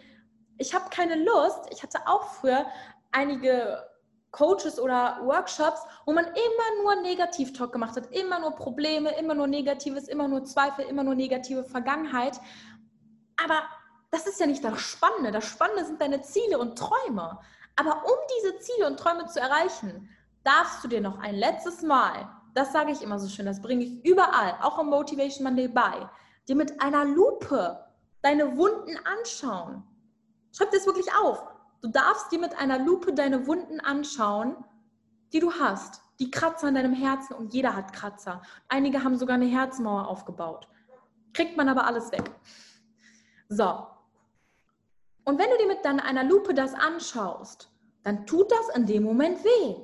ich 0.58 0.74
habe 0.74 0.90
keine 0.90 1.16
Lust. 1.16 1.66
Ich 1.72 1.82
hatte 1.82 1.98
auch 2.06 2.24
früher 2.24 2.66
einige 3.10 3.82
Coaches 4.34 4.80
oder 4.80 5.20
Workshops, 5.22 5.80
wo 6.06 6.12
man 6.12 6.24
immer 6.24 6.82
nur 6.82 7.02
Negativ-Talk 7.02 7.72
gemacht 7.72 7.96
hat, 7.96 8.10
immer 8.10 8.40
nur 8.40 8.50
Probleme, 8.56 9.16
immer 9.16 9.34
nur 9.34 9.46
Negatives, 9.46 10.08
immer 10.08 10.26
nur 10.26 10.44
Zweifel, 10.44 10.84
immer 10.86 11.04
nur 11.04 11.14
negative 11.14 11.62
Vergangenheit. 11.62 12.40
Aber 13.42 13.62
das 14.10 14.26
ist 14.26 14.40
ja 14.40 14.46
nicht 14.46 14.64
das 14.64 14.80
Spannende. 14.80 15.30
Das 15.30 15.44
Spannende 15.44 15.84
sind 15.84 16.00
deine 16.00 16.20
Ziele 16.22 16.58
und 16.58 16.76
Träume. 16.76 17.38
Aber 17.76 18.04
um 18.04 18.18
diese 18.36 18.58
Ziele 18.58 18.88
und 18.88 18.98
Träume 18.98 19.26
zu 19.26 19.40
erreichen, 19.40 20.08
darfst 20.42 20.82
du 20.82 20.88
dir 20.88 21.00
noch 21.00 21.20
ein 21.20 21.36
letztes 21.36 21.82
Mal, 21.82 22.28
das 22.54 22.72
sage 22.72 22.90
ich 22.90 23.02
immer 23.02 23.20
so 23.20 23.28
schön, 23.28 23.46
das 23.46 23.62
bringe 23.62 23.84
ich 23.84 24.04
überall, 24.04 24.58
auch 24.62 24.78
am 24.78 24.90
Motivation 24.90 25.44
Monday 25.44 25.68
bei, 25.68 26.08
dir 26.48 26.56
mit 26.56 26.80
einer 26.80 27.04
Lupe 27.04 27.84
deine 28.22 28.56
Wunden 28.56 28.98
anschauen. 29.04 29.84
Schreib 30.52 30.72
das 30.72 30.86
wirklich 30.86 31.12
auf. 31.14 31.53
Du 31.84 31.90
darfst 31.90 32.32
dir 32.32 32.38
mit 32.38 32.58
einer 32.58 32.78
Lupe 32.78 33.12
deine 33.12 33.46
Wunden 33.46 33.78
anschauen, 33.78 34.56
die 35.34 35.38
du 35.38 35.52
hast. 35.52 36.00
Die 36.18 36.30
Kratzer 36.30 36.68
in 36.68 36.74
deinem 36.74 36.94
Herzen 36.94 37.34
und 37.34 37.52
jeder 37.52 37.76
hat 37.76 37.92
Kratzer. 37.92 38.40
Einige 38.70 39.04
haben 39.04 39.18
sogar 39.18 39.34
eine 39.34 39.44
Herzmauer 39.44 40.08
aufgebaut. 40.08 40.66
Kriegt 41.34 41.58
man 41.58 41.68
aber 41.68 41.86
alles 41.86 42.10
weg. 42.10 42.30
So. 43.50 43.86
Und 45.24 45.38
wenn 45.38 45.50
du 45.50 45.58
dir 45.58 45.66
mit 45.66 45.84
dann 45.84 46.00
einer 46.00 46.24
Lupe 46.24 46.54
das 46.54 46.72
anschaust, 46.72 47.70
dann 48.02 48.24
tut 48.24 48.50
das 48.50 48.74
in 48.74 48.86
dem 48.86 49.02
Moment 49.02 49.44
weh. 49.44 49.74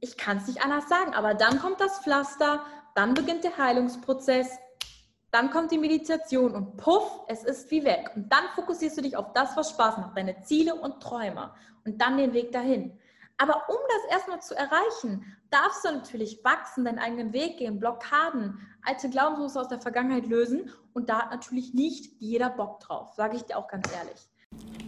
Ich 0.00 0.16
kann 0.16 0.38
es 0.38 0.46
nicht 0.46 0.64
anders 0.64 0.88
sagen, 0.88 1.12
aber 1.12 1.34
dann 1.34 1.60
kommt 1.60 1.82
das 1.82 1.98
Pflaster, 1.98 2.64
dann 2.94 3.12
beginnt 3.12 3.44
der 3.44 3.58
Heilungsprozess, 3.58 4.58
dann 5.36 5.50
kommt 5.50 5.70
die 5.70 5.76
Meditation 5.76 6.54
und 6.54 6.78
puff, 6.78 7.20
es 7.28 7.44
ist 7.44 7.70
wie 7.70 7.84
weg. 7.84 8.10
Und 8.16 8.32
dann 8.32 8.44
fokussierst 8.54 8.96
du 8.96 9.02
dich 9.02 9.18
auf 9.18 9.34
das, 9.34 9.54
was 9.54 9.68
Spaß 9.68 9.98
macht, 9.98 10.16
deine 10.16 10.40
Ziele 10.40 10.74
und 10.74 11.02
Träume 11.02 11.52
und 11.84 12.00
dann 12.00 12.16
den 12.16 12.32
Weg 12.32 12.52
dahin. 12.52 12.98
Aber 13.36 13.68
um 13.68 13.76
das 13.86 14.16
erstmal 14.16 14.40
zu 14.40 14.56
erreichen, 14.56 15.36
darfst 15.50 15.84
du 15.84 15.92
natürlich 15.92 16.42
wachsen, 16.42 16.86
deinen 16.86 16.98
eigenen 16.98 17.34
Weg 17.34 17.58
gehen, 17.58 17.78
Blockaden, 17.78 18.66
alte 18.82 19.10
Glaubensmuster 19.10 19.60
aus 19.60 19.68
der 19.68 19.78
Vergangenheit 19.82 20.26
lösen. 20.26 20.72
Und 20.94 21.10
da 21.10 21.20
hat 21.20 21.32
natürlich 21.32 21.74
nicht 21.74 22.14
jeder 22.18 22.48
Bock 22.48 22.80
drauf, 22.80 23.12
sage 23.12 23.36
ich 23.36 23.42
dir 23.42 23.58
auch 23.58 23.68
ganz 23.68 23.92
ehrlich. 23.92 24.30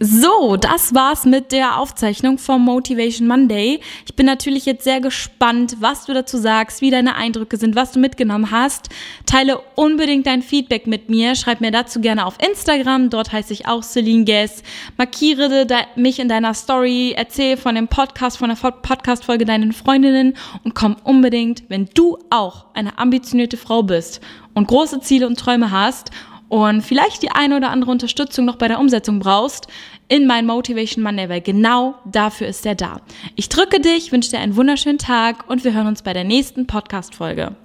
So, 0.01 0.55
das 0.55 0.95
war's 0.95 1.25
mit 1.25 1.51
der 1.51 1.77
Aufzeichnung 1.77 2.37
vom 2.37 2.63
Motivation 2.63 3.27
Monday. 3.27 3.81
Ich 4.05 4.15
bin 4.15 4.25
natürlich 4.25 4.65
jetzt 4.65 4.85
sehr 4.85 5.01
gespannt, 5.01 5.75
was 5.81 6.05
du 6.05 6.13
dazu 6.13 6.37
sagst, 6.37 6.79
wie 6.79 6.89
deine 6.89 7.15
Eindrücke 7.15 7.57
sind, 7.57 7.75
was 7.75 7.91
du 7.91 7.99
mitgenommen 7.99 8.49
hast. 8.49 8.87
Teile 9.25 9.59
unbedingt 9.75 10.25
dein 10.25 10.41
Feedback 10.41 10.87
mit 10.87 11.09
mir. 11.09 11.35
Schreib 11.35 11.59
mir 11.59 11.71
dazu 11.71 11.99
gerne 11.99 12.25
auf 12.25 12.37
Instagram. 12.41 13.09
Dort 13.09 13.33
heiße 13.33 13.51
ich 13.51 13.67
auch 13.67 13.83
Celine 13.83 14.23
Guess. 14.23 14.63
Markiere 14.95 15.67
mich 15.97 16.19
in 16.19 16.29
deiner 16.29 16.53
Story. 16.53 17.13
Erzähl 17.17 17.57
von 17.57 17.75
dem 17.75 17.89
Podcast, 17.89 18.37
von 18.37 18.47
der 18.47 18.71
Podcast-Folge 18.71 19.43
deinen 19.43 19.73
Freundinnen 19.73 20.37
und 20.63 20.75
komm 20.75 20.95
unbedingt, 21.03 21.63
wenn 21.67 21.89
du 21.93 22.17
auch 22.29 22.67
eine 22.73 22.99
ambitionierte 22.99 23.57
Frau 23.57 23.83
bist 23.83 24.21
und 24.53 24.67
große 24.69 25.01
Ziele 25.01 25.27
und 25.27 25.37
Träume 25.37 25.71
hast 25.71 26.11
und 26.49 26.81
vielleicht 26.81 27.23
die 27.23 27.31
eine 27.31 27.55
oder 27.55 27.69
andere 27.69 27.91
Unterstützung 27.91 28.45
noch 28.45 28.57
bei 28.57 28.67
der 28.67 28.79
Umsetzung 28.79 29.19
brauchst, 29.19 29.67
in 30.07 30.27
mein 30.27 30.45
Motivation 30.45 31.03
Monday, 31.03 31.29
weil 31.29 31.41
genau 31.41 31.95
dafür 32.05 32.47
ist 32.47 32.65
er 32.65 32.75
da. 32.75 33.01
Ich 33.35 33.47
drücke 33.47 33.79
dich, 33.79 34.11
wünsche 34.11 34.31
dir 34.31 34.39
einen 34.39 34.55
wunderschönen 34.55 34.97
Tag 34.97 35.49
und 35.49 35.63
wir 35.63 35.73
hören 35.73 35.87
uns 35.87 36.01
bei 36.01 36.13
der 36.13 36.23
nächsten 36.23 36.67
Podcast-Folge. 36.67 37.55